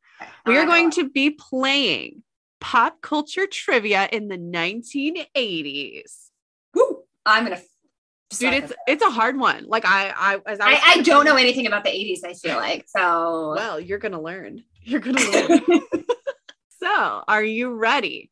We 0.44 0.56
are 0.56 0.62
uh-huh. 0.62 0.66
going 0.66 0.90
to 0.92 1.08
be 1.08 1.30
playing 1.30 2.24
pop 2.60 3.00
culture 3.02 3.46
trivia 3.46 4.08
in 4.10 4.26
the 4.26 4.38
1980s. 4.38 6.30
Woo! 6.74 7.04
I'm 7.24 7.44
gonna 7.44 7.60
Dude, 8.38 8.54
it's 8.54 8.72
it's 8.86 9.02
a 9.04 9.10
hard 9.10 9.38
one. 9.38 9.66
Like 9.66 9.84
I 9.84 10.12
I 10.16 10.40
as 10.46 10.60
I, 10.60 10.72
I, 10.72 10.80
I 10.98 11.02
don't 11.02 11.24
know 11.24 11.36
anything 11.36 11.66
about 11.66 11.84
the 11.84 11.90
80s, 11.90 12.20
I 12.24 12.34
feel 12.34 12.56
like. 12.56 12.84
So 12.88 13.54
Well, 13.56 13.80
you're 13.80 13.98
gonna 13.98 14.20
learn. 14.20 14.62
You're 14.86 15.00
gonna 15.00 15.20
learn. 15.22 15.60
so 16.80 17.22
are 17.26 17.42
you 17.42 17.72
ready? 17.74 18.30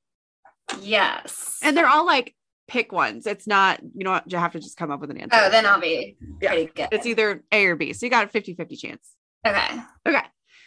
yes. 0.80 1.58
And 1.62 1.76
they're 1.76 1.88
all 1.88 2.04
like 2.06 2.34
pick 2.68 2.92
ones. 2.92 3.26
It's 3.26 3.46
not, 3.46 3.80
you 3.82 4.04
know 4.04 4.10
what, 4.12 4.30
you 4.30 4.38
have 4.38 4.52
to 4.52 4.60
just 4.60 4.76
come 4.76 4.90
up 4.90 5.00
with 5.00 5.10
an 5.10 5.18
answer. 5.18 5.36
oh, 5.40 5.50
then 5.50 5.66
I'll 5.66 5.80
be 5.80 6.16
Yeah. 6.40 6.50
pretty 6.50 6.66
good. 6.74 6.88
it's 6.92 7.06
either 7.06 7.42
A 7.52 7.66
or 7.66 7.76
B. 7.76 7.92
So 7.92 8.06
you 8.06 8.10
got 8.10 8.24
a 8.26 8.28
50 8.28 8.54
50 8.54 8.76
chance. 8.76 9.10
okay. 9.46 9.80
Okay. 10.06 10.22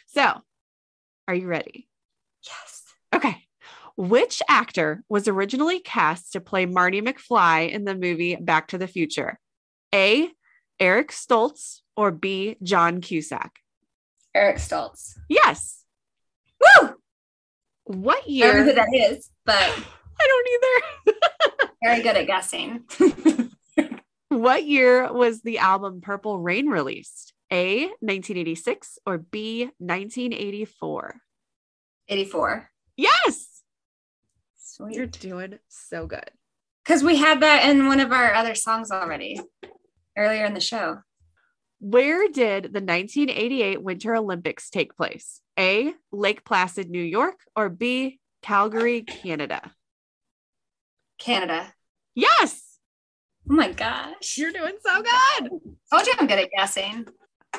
So 0.08 0.42
are 1.28 1.36
you 1.36 1.48
ready? 1.48 1.88
Yes. 2.44 2.84
Okay. 3.14 3.45
Which 3.98 4.42
actor 4.50 5.04
was 5.08 5.28
originally 5.28 5.80
cast 5.80 6.34
to 6.34 6.42
play 6.42 6.66
Marty 6.66 7.02
McFly 7.02 7.70
in 7.70 7.86
the 7.86 7.96
movie 7.96 8.36
Back 8.36 8.70
to 8.70 8.78
the 8.78 8.88
Future? 8.88 9.40
A. 9.94 10.30
Eric 10.80 11.12
Stoltz 11.12 11.80
or 11.96 12.12
B. 12.12 12.58
John 12.62 13.00
Cusack? 13.00 13.52
Eric 14.34 14.58
Stoltz. 14.58 15.18
Yes. 15.30 15.84
Woo! 16.60 16.96
What 17.86 18.28
year? 18.30 18.50
I 18.50 18.54
don't 18.54 18.66
know 18.66 18.72
who 18.72 18.76
that 18.76 19.12
is, 19.12 19.30
but 19.46 19.56
I 20.20 20.28
don't 20.28 20.48
either. 21.08 21.70
very 21.84 22.02
good 22.02 22.18
at 22.18 22.28
guessing. 22.28 22.84
What 24.36 24.66
year 24.66 25.14
was 25.14 25.42
the 25.42 25.60
album 25.60 26.02
Purple 26.02 26.40
Rain 26.40 26.68
released? 26.68 27.34
A. 27.52 27.86
1986 28.02 29.00
or 29.06 29.18
B. 29.20 29.70
1984? 29.78 31.16
84. 32.10 32.70
Yes. 32.98 33.45
You're 34.90 35.06
doing 35.06 35.60
so 35.68 36.08
good. 36.08 36.30
Because 36.84 37.04
we 37.04 37.18
had 37.18 37.42
that 37.42 37.70
in 37.70 37.88
one 37.88 38.00
of 38.00 38.12
our 38.12 38.34
other 38.34 38.56
songs 38.56 38.92
already 38.92 39.42
earlier 40.18 40.46
in 40.46 40.54
the 40.54 40.60
show. 40.60 41.00
Where 41.80 42.28
did 42.28 42.64
the 42.64 42.82
1988 42.82 43.82
Winter 43.82 44.16
Olympics 44.16 44.70
take 44.70 44.96
place? 44.96 45.42
A. 45.58 45.94
Lake 46.12 46.44
Placid, 46.46 46.90
New 46.90 47.04
York, 47.04 47.36
or 47.56 47.70
B. 47.70 48.20
Calgary, 48.42 49.02
Canada? 49.02 49.72
Canada. 51.18 51.74
Yes. 52.14 52.78
Oh 53.50 53.54
my 53.54 53.72
gosh. 53.72 54.38
You're 54.38 54.52
doing 54.52 54.76
so 54.84 55.02
good. 55.02 55.50
Told 55.92 56.06
you 56.08 56.14
I'm 56.20 56.28
good 56.28 56.40
at 56.40 56.52
guessing. 56.56 57.08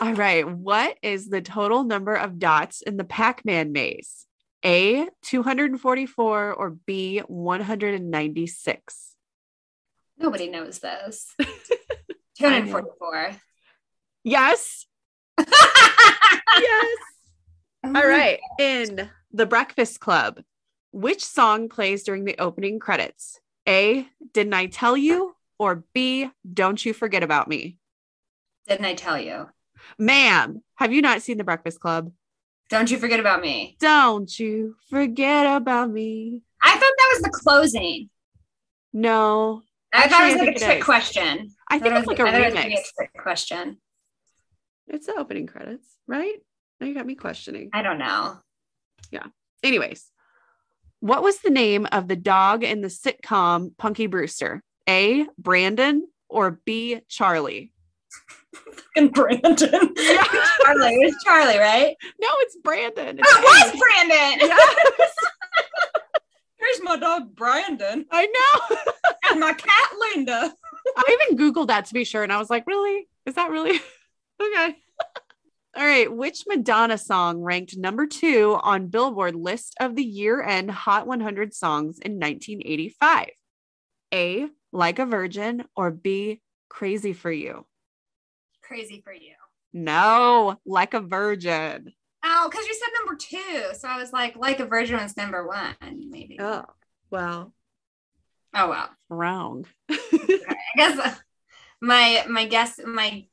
All 0.01 0.15
right. 0.15 0.49
What 0.49 0.97
is 1.03 1.29
the 1.29 1.41
total 1.41 1.85
number 1.85 2.15
of 2.15 2.39
dots 2.39 2.83
in 2.83 2.97
the 2.97 3.05
Pac 3.05 3.45
Man 3.45 3.73
maze? 3.73 4.26
A. 4.67 5.09
244 5.23 6.53
or 6.53 6.71
B. 6.71 7.21
196? 7.21 9.13
Nobody 10.19 10.49
knows 10.49 10.81
those. 10.81 11.27
244. 12.39 13.37
Yes. 14.25 14.87
Yes. 16.59 16.97
Oh 17.85 17.93
All 17.95 18.07
right. 18.07 18.41
In 18.59 19.11
The 19.31 19.45
Breakfast 19.45 20.01
Club, 20.01 20.41
which 20.91 21.23
song 21.23 21.69
plays 21.69 22.03
during 22.03 22.25
the 22.25 22.39
opening 22.39 22.79
credits? 22.79 23.39
A. 23.69 24.09
Didn't 24.33 24.55
I 24.55 24.67
tell 24.67 24.97
you? 24.97 25.35
Or 25.59 25.85
B. 25.93 26.31
Don't 26.51 26.83
you 26.83 26.95
forget 26.95 27.23
about 27.23 27.47
me? 27.47 27.77
Didn't 28.67 28.87
I 28.87 28.95
tell 28.95 29.21
you? 29.21 29.51
Ma'am, 29.99 30.63
have 30.77 30.95
you 30.95 31.03
not 31.03 31.21
seen 31.21 31.37
The 31.37 31.45
Breakfast 31.45 31.79
Club? 31.79 32.11
Don't 32.69 32.91
you 32.91 32.99
forget 32.99 33.21
about 33.21 33.41
me. 33.41 33.77
Don't 33.81 34.39
you 34.39 34.77
forget 34.91 35.47
about 35.57 35.91
me? 35.91 36.43
I 36.63 36.71
thought 36.73 36.81
that 36.81 37.11
was 37.15 37.23
the 37.23 37.31
closing. 37.31 38.11
No, 38.93 39.63
I 39.93 40.09
thought 40.09 40.23
Actually, 40.23 40.31
it 40.31 40.33
was 40.39 40.47
like 40.47 40.57
a 40.57 40.59
trick 40.65 40.79
is. 40.79 40.85
question. 40.85 41.51
I 41.71 41.79
think 41.79 41.95
it's 41.95 42.07
like 42.07 42.19
a 42.19 42.23
I 42.23 42.33
thought 42.33 42.41
it 42.41 42.55
was 42.55 42.65
remix. 42.65 42.83
trick 42.97 43.11
question. 43.19 43.77
It's 44.89 45.07
the 45.07 45.15
opening 45.19 45.47
credits, 45.47 45.87
right? 46.07 46.37
Now 46.81 46.87
you 46.87 46.95
got 46.95 47.07
me 47.07 47.15
questioning. 47.15 47.71
I 47.73 47.83
don't 47.83 47.99
know. 47.99 48.39
Yeah. 49.11 49.27
Anyways, 49.63 50.11
what 51.01 51.23
was 51.23 51.39
the 51.39 51.51
name 51.51 51.87
of 51.93 52.09
the 52.09 52.17
dog 52.17 52.65
in 52.65 52.81
the 52.81 52.89
sitcom 52.89 53.77
Punky 53.77 54.07
Brewster? 54.07 54.63
A. 54.89 55.27
Brandon 55.39 56.07
or 56.29 56.61
B. 56.65 57.01
Charlie? 57.09 57.73
And 58.97 59.13
Brandon. 59.13 59.45
Charlie. 59.57 60.95
It 60.95 61.05
was 61.05 61.17
Charlie, 61.25 61.59
right? 61.59 61.95
No, 62.19 62.29
it's 62.41 62.57
Brandon. 62.57 63.21
Oh, 63.23 63.39
it 63.39 63.73
was 63.73 63.81
Brandon. 63.81 64.49
Yes, 64.49 65.15
Here's 66.59 66.83
my 66.83 66.97
dog 66.97 67.35
Brandon 67.37 68.07
I 68.11 68.27
know. 68.27 68.77
and 69.31 69.41
my 69.41 69.53
cat 69.53 69.91
Linda. 70.01 70.53
I 70.97 71.19
even 71.23 71.39
Googled 71.39 71.69
that 71.69 71.87
to 71.87 71.95
be 71.95 72.05
sure. 72.05 72.23
And 72.23 72.33
I 72.33 72.39
was 72.39 72.49
like, 72.49 72.67
really? 72.67 73.07
Is 73.27 73.35
that 73.35 73.51
really? 73.51 73.79
okay. 74.43 74.77
All 75.77 75.85
right. 75.85 76.11
Which 76.11 76.45
Madonna 76.47 76.97
song 76.97 77.43
ranked 77.43 77.77
number 77.77 78.07
two 78.07 78.59
on 78.63 78.89
Billboard 78.89 79.35
list 79.35 79.75
of 79.79 79.95
the 79.95 80.05
year 80.05 80.43
end 80.43 80.71
Hot 80.71 81.07
100 81.07 81.53
songs 81.53 81.99
in 81.99 82.13
1985? 82.13 83.29
A. 84.15 84.49
Like 84.73 84.99
a 84.99 85.07
Virgin 85.07 85.65
or 85.77 85.91
B. 85.91 86.41
Crazy 86.69 87.13
for 87.13 87.31
You? 87.31 87.67
Crazy 88.67 89.01
for 89.05 89.13
you. 89.13 89.35
No, 89.73 90.59
Like 90.67 90.95
a 90.95 91.01
Virgin. 91.01 91.93
Oh, 92.25 92.49
because 92.51 92.67
you 92.67 92.75
said 92.75 92.89
number 92.99 93.17
two. 93.17 93.75
So 93.79 93.87
I 93.89 93.99
was 93.99 94.13
like, 94.13 94.37
like 94.37 94.59
a 94.59 94.67
virgin 94.67 94.97
was 94.97 95.17
number 95.17 95.47
one, 95.47 95.77
maybe. 96.11 96.39
Oh, 96.41 96.65
well, 97.11 97.53
Oh 98.53 98.69
well. 98.71 98.89
wrong. 99.09 99.67
I 99.89 100.57
guess 100.77 100.99
uh, 100.99 101.15
my 101.81 102.25
my 102.29 102.47
guess 102.47 102.81
my 102.85 103.27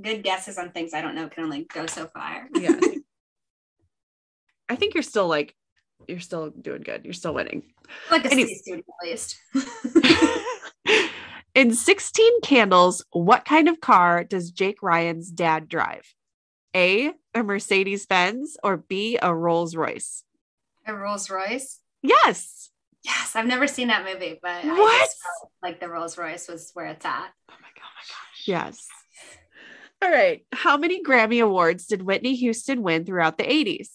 good 0.00 0.22
guesses 0.22 0.56
on 0.56 0.70
things 0.70 0.94
I 0.94 1.02
don't 1.02 1.14
know 1.14 1.28
can 1.28 1.44
only 1.44 1.64
go 1.64 1.84
so 1.86 2.06
far. 2.06 2.48
yeah. 2.54 2.78
I 4.68 4.76
think 4.76 4.94
you're 4.94 5.02
still 5.02 5.28
like, 5.28 5.54
you're 6.08 6.20
still 6.20 6.50
doing 6.50 6.82
good. 6.82 7.04
You're 7.04 7.12
still 7.12 7.34
winning. 7.34 7.64
like 8.10 8.24
a 8.24 8.30
Any- 8.32 8.46
student 8.54 8.86
at 9.02 9.08
least. 9.08 9.36
In 11.56 11.72
16 11.72 12.42
Candles, 12.42 13.02
what 13.12 13.46
kind 13.46 13.66
of 13.66 13.80
car 13.80 14.24
does 14.24 14.50
Jake 14.50 14.82
Ryan's 14.82 15.30
dad 15.30 15.68
drive? 15.68 16.04
A, 16.74 17.12
a 17.34 17.42
Mercedes 17.42 18.04
Benz, 18.04 18.58
or 18.62 18.76
B, 18.76 19.18
a 19.22 19.34
Rolls 19.34 19.74
Royce? 19.74 20.22
a 20.86 20.94
Rolls 20.94 21.30
Royce. 21.30 21.80
Yes. 22.02 22.68
Yes, 23.02 23.34
I've 23.34 23.46
never 23.46 23.66
seen 23.66 23.88
that 23.88 24.04
movie, 24.04 24.38
but 24.42 24.64
I 24.66 24.68
What? 24.78 25.10
like 25.62 25.80
the 25.80 25.88
Rolls 25.88 26.18
Royce 26.18 26.46
was 26.46 26.72
where 26.74 26.86
it's 26.88 27.06
at. 27.06 27.30
Oh 27.48 27.54
my 27.60 27.68
oh 27.74 27.80
gosh. 27.80 28.46
Yes. 28.46 28.86
All 30.02 30.10
right. 30.10 30.44
How 30.52 30.76
many 30.76 31.02
Grammy 31.02 31.42
Awards 31.42 31.86
did 31.86 32.02
Whitney 32.02 32.34
Houston 32.34 32.82
win 32.82 33.06
throughout 33.06 33.38
the 33.38 33.44
80s? 33.44 33.88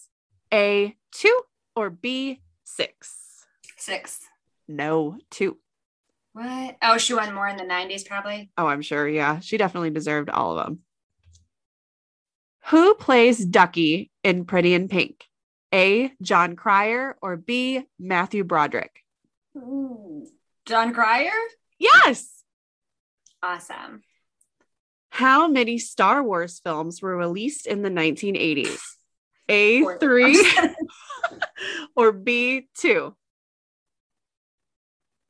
A, 0.52 0.96
two, 1.12 1.40
or 1.76 1.90
B, 1.90 2.42
six? 2.64 3.46
Six. 3.78 4.18
No, 4.66 5.16
two. 5.30 5.58
What? 6.32 6.76
Oh, 6.82 6.98
she 6.98 7.14
won 7.14 7.34
more 7.34 7.48
in 7.48 7.56
the 7.56 7.64
90s, 7.64 8.06
probably. 8.06 8.50
Oh, 8.56 8.66
I'm 8.66 8.82
sure. 8.82 9.06
Yeah. 9.08 9.40
She 9.40 9.56
definitely 9.58 9.90
deserved 9.90 10.30
all 10.30 10.58
of 10.58 10.64
them. 10.66 10.80
Who 12.66 12.94
plays 12.94 13.44
Ducky 13.44 14.10
in 14.22 14.44
Pretty 14.44 14.74
in 14.74 14.88
Pink? 14.88 15.26
A. 15.74 16.12
Jon 16.22 16.56
Cryer 16.56 17.16
or 17.20 17.36
B. 17.36 17.82
Matthew 17.98 18.44
Broderick? 18.44 19.00
Ooh. 19.56 20.26
Jon 20.66 20.94
Cryer? 20.94 21.30
Yes. 21.78 22.42
Awesome. 23.42 24.02
How 25.10 25.48
many 25.48 25.78
Star 25.78 26.22
Wars 26.22 26.60
films 26.60 27.02
were 27.02 27.16
released 27.16 27.66
in 27.66 27.82
the 27.82 27.90
1980s? 27.90 28.80
A. 29.48 29.82
Four. 29.82 29.98
Three 29.98 30.50
or 31.96 32.12
B. 32.12 32.68
Two? 32.74 33.14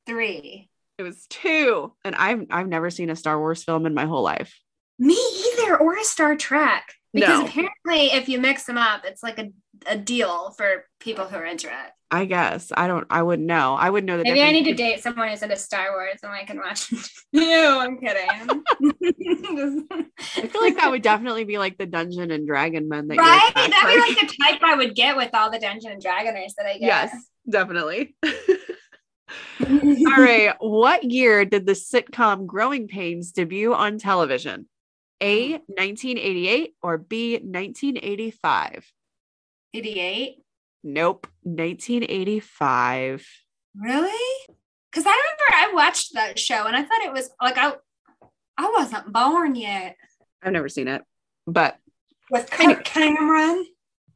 Three. 0.07 0.69
It 1.03 1.07
was 1.07 1.27
two. 1.29 1.93
And 2.05 2.15
I've 2.15 2.47
I've 2.51 2.69
never 2.69 2.89
seen 2.89 3.11
a 3.11 3.17
Star 3.17 3.37
Wars 3.41 3.65
film 3.65 3.87
in 3.87 3.95
my 3.95 4.05
whole 4.07 4.23
life. 4.23 4.57
Me 5.01 5.19
either, 5.59 5.77
or 5.77 5.97
a 5.97 6.05
Star 6.05 6.37
Trek. 6.37 6.95
Because 7.13 7.41
No. 7.41 7.45
apparently, 7.47 8.17
if 8.17 8.29
you 8.29 8.41
mix 8.41 8.65
them 8.65 8.79
up, 8.79 9.05
it's 9.05 9.23
like 9.23 9.39
a, 9.41 9.51
a 9.87 9.99
deal 9.99 10.53
for 10.53 10.85
people 11.01 11.25
who 11.27 11.37
are 11.37 11.45
into 11.45 11.67
it. 11.67 11.91
I 12.13 12.25
guess. 12.27 12.71
I 12.77 12.87
don't 12.87 13.05
I 13.11 13.23
wouldn't 13.23 13.49
know. 13.49 13.75
I 13.75 13.91
wouldn't 13.91 14.07
know 14.07 14.17
that. 14.19 14.23
Maybe 14.25 14.43
I 14.43 14.53
need 14.53 14.65
to 14.67 14.75
date 14.75 15.03
someone 15.03 15.29
who's 15.29 15.43
into 15.43 15.57
Star 15.57 15.91
Wars 15.91 16.19
and 16.23 16.31
I 16.31 16.45
can 16.45 16.59
watch. 16.59 16.93
no, 17.33 17.81
I'm 17.81 17.99
kidding. 17.99 18.29
I 20.37 20.47
feel 20.47 20.61
like 20.61 20.77
that 20.77 20.89
would 20.91 21.03
definitely 21.03 21.45
be 21.45 21.59
like 21.59 21.79
the 21.79 21.87
Dungeon 21.87 22.31
and 22.31 22.47
Dragon 22.47 22.89
men 22.89 23.09
that 23.09 23.15
you 23.17 23.21
right? 23.21 23.53
That'd 23.55 23.73
be 23.73 23.77
like- 23.79 24.09
like 24.09 24.21
the 24.21 24.37
type 24.41 24.61
I 24.63 24.77
would 24.77 24.95
get 24.95 25.17
with 25.17 25.31
all 25.35 25.51
the 25.51 25.59
Dungeon 25.59 25.91
and 25.91 26.03
Dragoners 26.03 26.53
that 26.59 26.67
I 26.67 26.75
get. 26.75 26.83
Yes, 26.83 27.17
definitely. 27.51 28.15
All 30.13 30.19
right. 30.23 30.55
What 30.61 31.05
year 31.05 31.45
did 31.45 31.67
the 31.67 31.73
sitcom 31.73 32.47
Growing 32.47 32.89
Pains 32.89 33.33
debut 33.33 33.75
on 33.75 33.99
television? 33.99 34.69
A 35.23 35.53
1988 35.53 36.75
or 36.83 36.99
B 36.99 37.35
1985? 37.35 38.93
88. 39.75 40.37
Nope, 40.85 41.27
1985. 41.45 43.27
Really? 43.81 44.11
Because 44.91 45.07
I 45.07 45.11
remember 45.11 45.45
I 45.53 45.71
watched 45.75 46.15
that 46.15 46.39
show 46.39 46.67
and 46.67 46.77
I 46.77 46.83
thought 46.83 47.03
it 47.05 47.13
was 47.13 47.31
like 47.41 47.57
I 47.57 47.73
I 48.59 48.71
wasn't 48.77 49.13
born 49.13 49.55
yet. 49.55 49.97
I've 50.43 50.53
never 50.53 50.69
seen 50.69 50.89
it, 50.89 51.03
but 51.47 51.79
With 52.31 52.53
Anyway. 52.61 52.83
Cameron. 52.85 53.65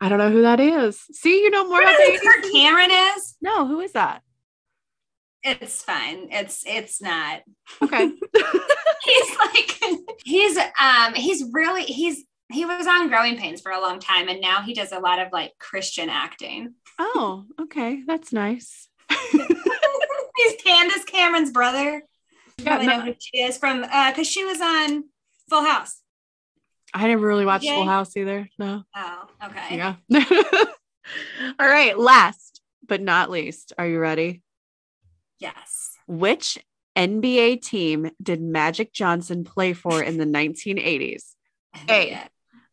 I 0.00 0.08
don't 0.10 0.18
know 0.18 0.30
who 0.30 0.42
that 0.42 0.60
is. 0.60 1.00
See, 1.12 1.42
you 1.42 1.50
know 1.50 1.66
more 1.66 1.80
about 1.80 1.92
you 1.92 2.12
the 2.12 2.18
think 2.18 2.22
Kirk 2.42 2.52
Cameron 2.52 2.90
is? 2.90 3.36
No, 3.40 3.66
who 3.66 3.80
is 3.80 3.92
that? 3.92 4.22
It's 5.48 5.82
fine. 5.82 6.28
It's 6.32 6.64
it's 6.66 7.00
not. 7.00 7.42
Okay. 7.80 8.10
He's 9.04 9.36
like 9.38 9.80
he's 10.24 10.58
um 10.58 11.14
he's 11.14 11.44
really 11.52 11.84
he's 11.84 12.24
he 12.52 12.64
was 12.64 12.86
on 12.88 13.08
Growing 13.08 13.36
Pains 13.36 13.60
for 13.60 13.70
a 13.70 13.80
long 13.80 14.00
time 14.00 14.28
and 14.28 14.40
now 14.40 14.62
he 14.62 14.74
does 14.74 14.90
a 14.90 14.98
lot 14.98 15.20
of 15.20 15.28
like 15.32 15.52
Christian 15.60 16.08
acting. 16.10 16.74
oh, 16.98 17.44
okay. 17.60 18.02
That's 18.04 18.32
nice. 18.32 18.88
he's 19.30 20.56
Candace 20.64 21.04
Cameron's 21.04 21.52
brother. 21.52 22.02
You 22.58 22.64
Yeah, 22.64 22.64
probably 22.64 22.86
no- 22.88 22.96
know 22.98 23.04
who 23.04 23.14
she 23.20 23.38
is 23.42 23.56
from 23.58 23.84
uh 23.84 24.10
because 24.10 24.26
she 24.26 24.44
was 24.44 24.60
on 24.60 25.04
Full 25.48 25.62
House. 25.64 26.00
I 26.92 27.06
never 27.06 27.24
really 27.24 27.46
watched 27.46 27.64
Yay. 27.64 27.74
Full 27.76 27.84
House 27.84 28.16
either. 28.16 28.48
No. 28.58 28.82
Oh, 28.96 29.22
okay. 29.44 29.76
Yeah. 29.76 29.94
All 31.60 31.68
right. 31.68 31.96
Last 31.96 32.60
but 32.88 33.00
not 33.00 33.30
least, 33.30 33.72
are 33.78 33.86
you 33.86 34.00
ready? 34.00 34.42
Yes. 35.38 35.92
Which 36.06 36.58
NBA 36.96 37.62
team 37.62 38.10
did 38.22 38.40
Magic 38.40 38.92
Johnson 38.92 39.44
play 39.44 39.72
for 39.72 40.02
in 40.02 40.16
the 40.18 40.24
1980s? 40.26 41.24
A. 41.88 42.18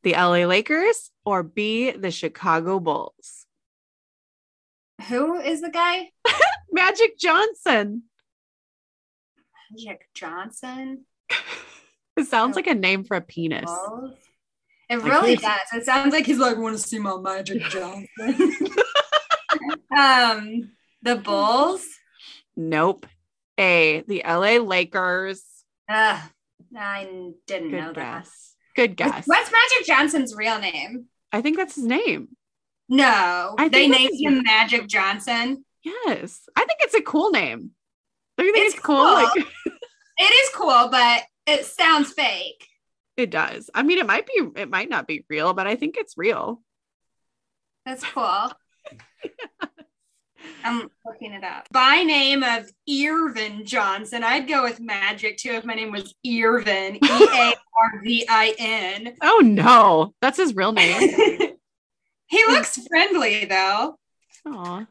The 0.04 0.13
LA 0.13 0.45
Lakers 0.45 1.12
or 1.26 1.43
B, 1.43 1.91
the 1.91 2.12
Chicago 2.12 2.80
Bulls? 2.80 3.45
Who 5.08 5.39
is 5.39 5.62
the 5.62 5.69
guy? 5.69 6.12
Magic 6.71 7.17
Johnson. 7.17 8.04
Magic 9.71 10.08
Johnson. 10.13 11.06
It 12.15 12.28
sounds 12.28 12.56
like 12.56 12.67
a 12.67 12.76
name 12.76 13.06
for 13.06 13.17
a 13.17 13.21
penis. 13.21 13.71
It 14.88 15.02
really 15.02 15.36
does. 15.36 15.62
It 15.73 15.84
sounds 15.84 16.13
like 16.13 16.28
he's 16.28 16.38
like, 16.38 16.58
want 16.60 16.78
to 16.78 16.82
see 16.82 16.99
my 16.99 17.17
Magic 17.17 17.60
Johnson. 17.63 18.08
um, 19.97 20.71
the 21.02 21.15
Bulls. 21.15 21.84
Nope. 22.56 23.06
A, 23.60 24.02
the 24.08 24.24
LA 24.26 24.58
Lakers. 24.63 25.44
Ugh, 25.89 26.22
I 26.76 27.32
didn't 27.48 27.72
know 27.72 27.88
Good 27.88 27.96
that. 27.96 28.28
Good 28.76 28.96
guess. 28.98 29.28
What's 29.28 29.52
Magic 29.52 29.86
Johnson's 29.86 30.36
real 30.36 30.60
name? 30.60 31.06
I 31.32 31.42
think 31.42 31.58
that's 31.58 31.76
his 31.76 31.86
name. 31.86 32.30
No, 32.89 33.56
I 33.58 33.70
they 33.70 33.88
named 33.88 34.13
him 34.20 34.44
Magic 34.44 34.88
Johnson. 34.88 35.66
Yes. 35.84 36.42
I 36.56 36.62
think 36.66 36.80
it's 36.82 36.96
a 36.96 37.02
cool 37.02 37.30
name. 37.32 37.72
Don't 38.38 38.48
you 38.48 38.54
think 38.54 38.66
it's, 38.68 38.76
It's 38.76 38.84
cool? 38.84 38.96
cool. 38.96 39.13
Like 39.13 39.32
It 40.18 40.24
is 40.24 40.50
cool, 40.56 40.89
but 40.89 41.24
it 41.48 41.66
sounds 41.66 42.12
fake. 42.13 42.68
it 43.18 43.30
does. 43.30 43.70
I 43.74 43.84
mean, 43.84 43.98
it 44.00 44.06
might 44.08 44.26
be, 44.28 44.42
it 44.56 44.70
might 44.70 44.89
not 44.89 45.08
be 45.08 45.26
real, 45.30 45.54
but 45.54 45.68
I 45.68 45.76
think 45.76 45.98
it's 45.98 46.18
real. 46.18 46.62
That's 47.86 48.04
cool. 48.04 48.52
I'm 50.63 50.89
looking 51.06 51.34
it 51.34 51.43
up. 51.43 51.67
By 51.71 52.03
name 52.03 52.43
of 52.43 52.69
Earvin 52.89 53.65
Johnson. 53.65 54.23
I'd 54.23 54.47
go 54.47 54.63
with 54.63 54.79
Magic 54.79 55.38
too 55.38 55.51
if 55.51 55.65
my 55.65 55.73
name 55.73 55.91
was 55.91 56.13
Earvin. 56.25 56.95
E 56.95 56.99
A 57.03 57.53
R 57.53 58.01
V 58.03 58.25
I 58.29 58.56
N. 58.58 59.15
Oh 59.21 59.41
no, 59.43 60.13
that's 60.21 60.38
his 60.38 60.56
real 60.56 60.71
name. 60.73 61.51
He 62.27 62.43
looks 62.47 62.79
friendly 62.88 63.45
though. 63.45 63.95
Aw. 64.47 64.86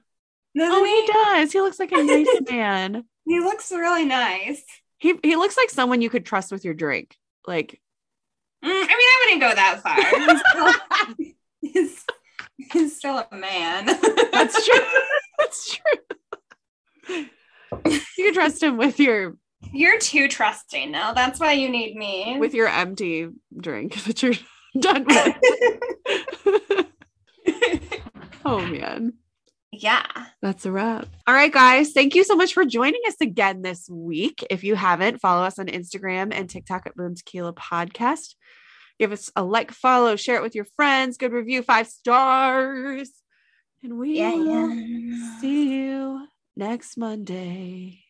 Doesn't 0.56 0.74
Oh, 0.74 0.84
he? 0.84 1.00
he 1.00 1.06
does. 1.12 1.52
He 1.52 1.60
looks 1.60 1.80
like 1.80 1.90
a 1.90 2.02
nice 2.02 2.28
man. 2.50 3.04
He 3.26 3.40
looks 3.40 3.72
really 3.72 4.04
nice. 4.04 4.62
He 4.98 5.14
he 5.24 5.34
looks 5.34 5.56
like 5.56 5.70
someone 5.70 6.02
you 6.02 6.10
could 6.10 6.24
trust 6.24 6.52
with 6.52 6.64
your 6.64 6.74
drink. 6.74 7.16
Like 7.46 7.80
Mm, 8.64 8.68
I 8.68 8.80
mean, 8.80 8.86
I 8.90 9.24
wouldn't 9.24 9.40
go 9.40 9.54
that 9.56 9.82
far. 9.82 9.96
He's 10.20 10.40
still, 11.10 11.34
he's, 11.60 12.04
he's 12.72 12.96
still 12.96 13.26
a 13.32 13.36
man. 13.36 13.86
that's 14.32 14.64
true. 14.64 14.80
That's 15.42 15.76
true. 15.76 17.26
You 17.88 18.00
can 18.16 18.34
trust 18.34 18.62
him 18.62 18.76
with 18.76 18.98
your 19.00 19.36
You're 19.72 19.98
too 19.98 20.28
trusting 20.28 20.90
now. 20.90 21.12
That's 21.14 21.40
why 21.40 21.52
you 21.52 21.68
need 21.68 21.96
me. 21.96 22.36
with 22.38 22.54
your 22.54 22.68
empty 22.68 23.28
drink 23.58 24.02
that 24.04 24.22
you're 24.22 24.34
done 24.80 25.04
with. 25.04 26.86
oh 28.44 28.60
man. 28.66 29.14
yeah. 29.72 30.06
That's 30.42 30.66
a 30.66 30.72
wrap. 30.72 31.06
All 31.26 31.34
right, 31.34 31.52
guys. 31.52 31.92
Thank 31.92 32.14
you 32.14 32.24
so 32.24 32.34
much 32.36 32.52
for 32.52 32.64
joining 32.64 33.00
us 33.08 33.16
again 33.20 33.62
this 33.62 33.88
week. 33.88 34.44
If 34.50 34.64
you 34.64 34.74
haven't, 34.74 35.20
follow 35.20 35.44
us 35.44 35.58
on 35.58 35.66
Instagram 35.66 36.32
and 36.34 36.48
TikTok 36.50 36.86
at 36.86 36.94
Boom 36.96 37.14
Tequila 37.14 37.52
Podcast. 37.54 38.34
Give 38.98 39.12
us 39.12 39.30
a 39.34 39.42
like, 39.42 39.70
follow, 39.72 40.16
share 40.16 40.36
it 40.36 40.42
with 40.42 40.54
your 40.54 40.66
friends, 40.76 41.16
good 41.16 41.32
review, 41.32 41.62
five 41.62 41.86
stars. 41.88 43.10
And 43.82 43.98
we 43.98 44.16
Yeah, 44.18 44.30
will 44.34 44.46
yeah. 44.46 45.40
see 45.40 45.74
you 45.74 46.26
next 46.56 46.96
Monday. 46.96 48.04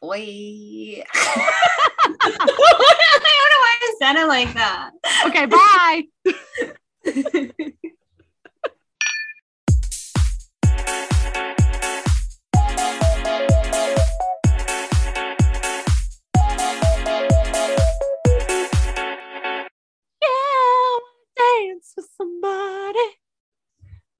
Boy. 0.00 1.04
I 1.14 2.16
don't 2.24 3.50
know 3.50 3.60
why 3.60 3.74
I 3.82 3.94
said 3.98 4.16
it 4.16 4.26
like 4.26 4.54
that. 4.54 4.90
Okay, 5.26 5.46
bye. 5.46 6.02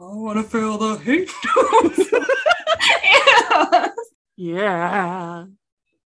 want 0.03 0.39
to 0.39 0.45
feel 0.45 0.79
the 0.79 0.97
heat. 0.99 1.31
Yeah. 4.37 5.47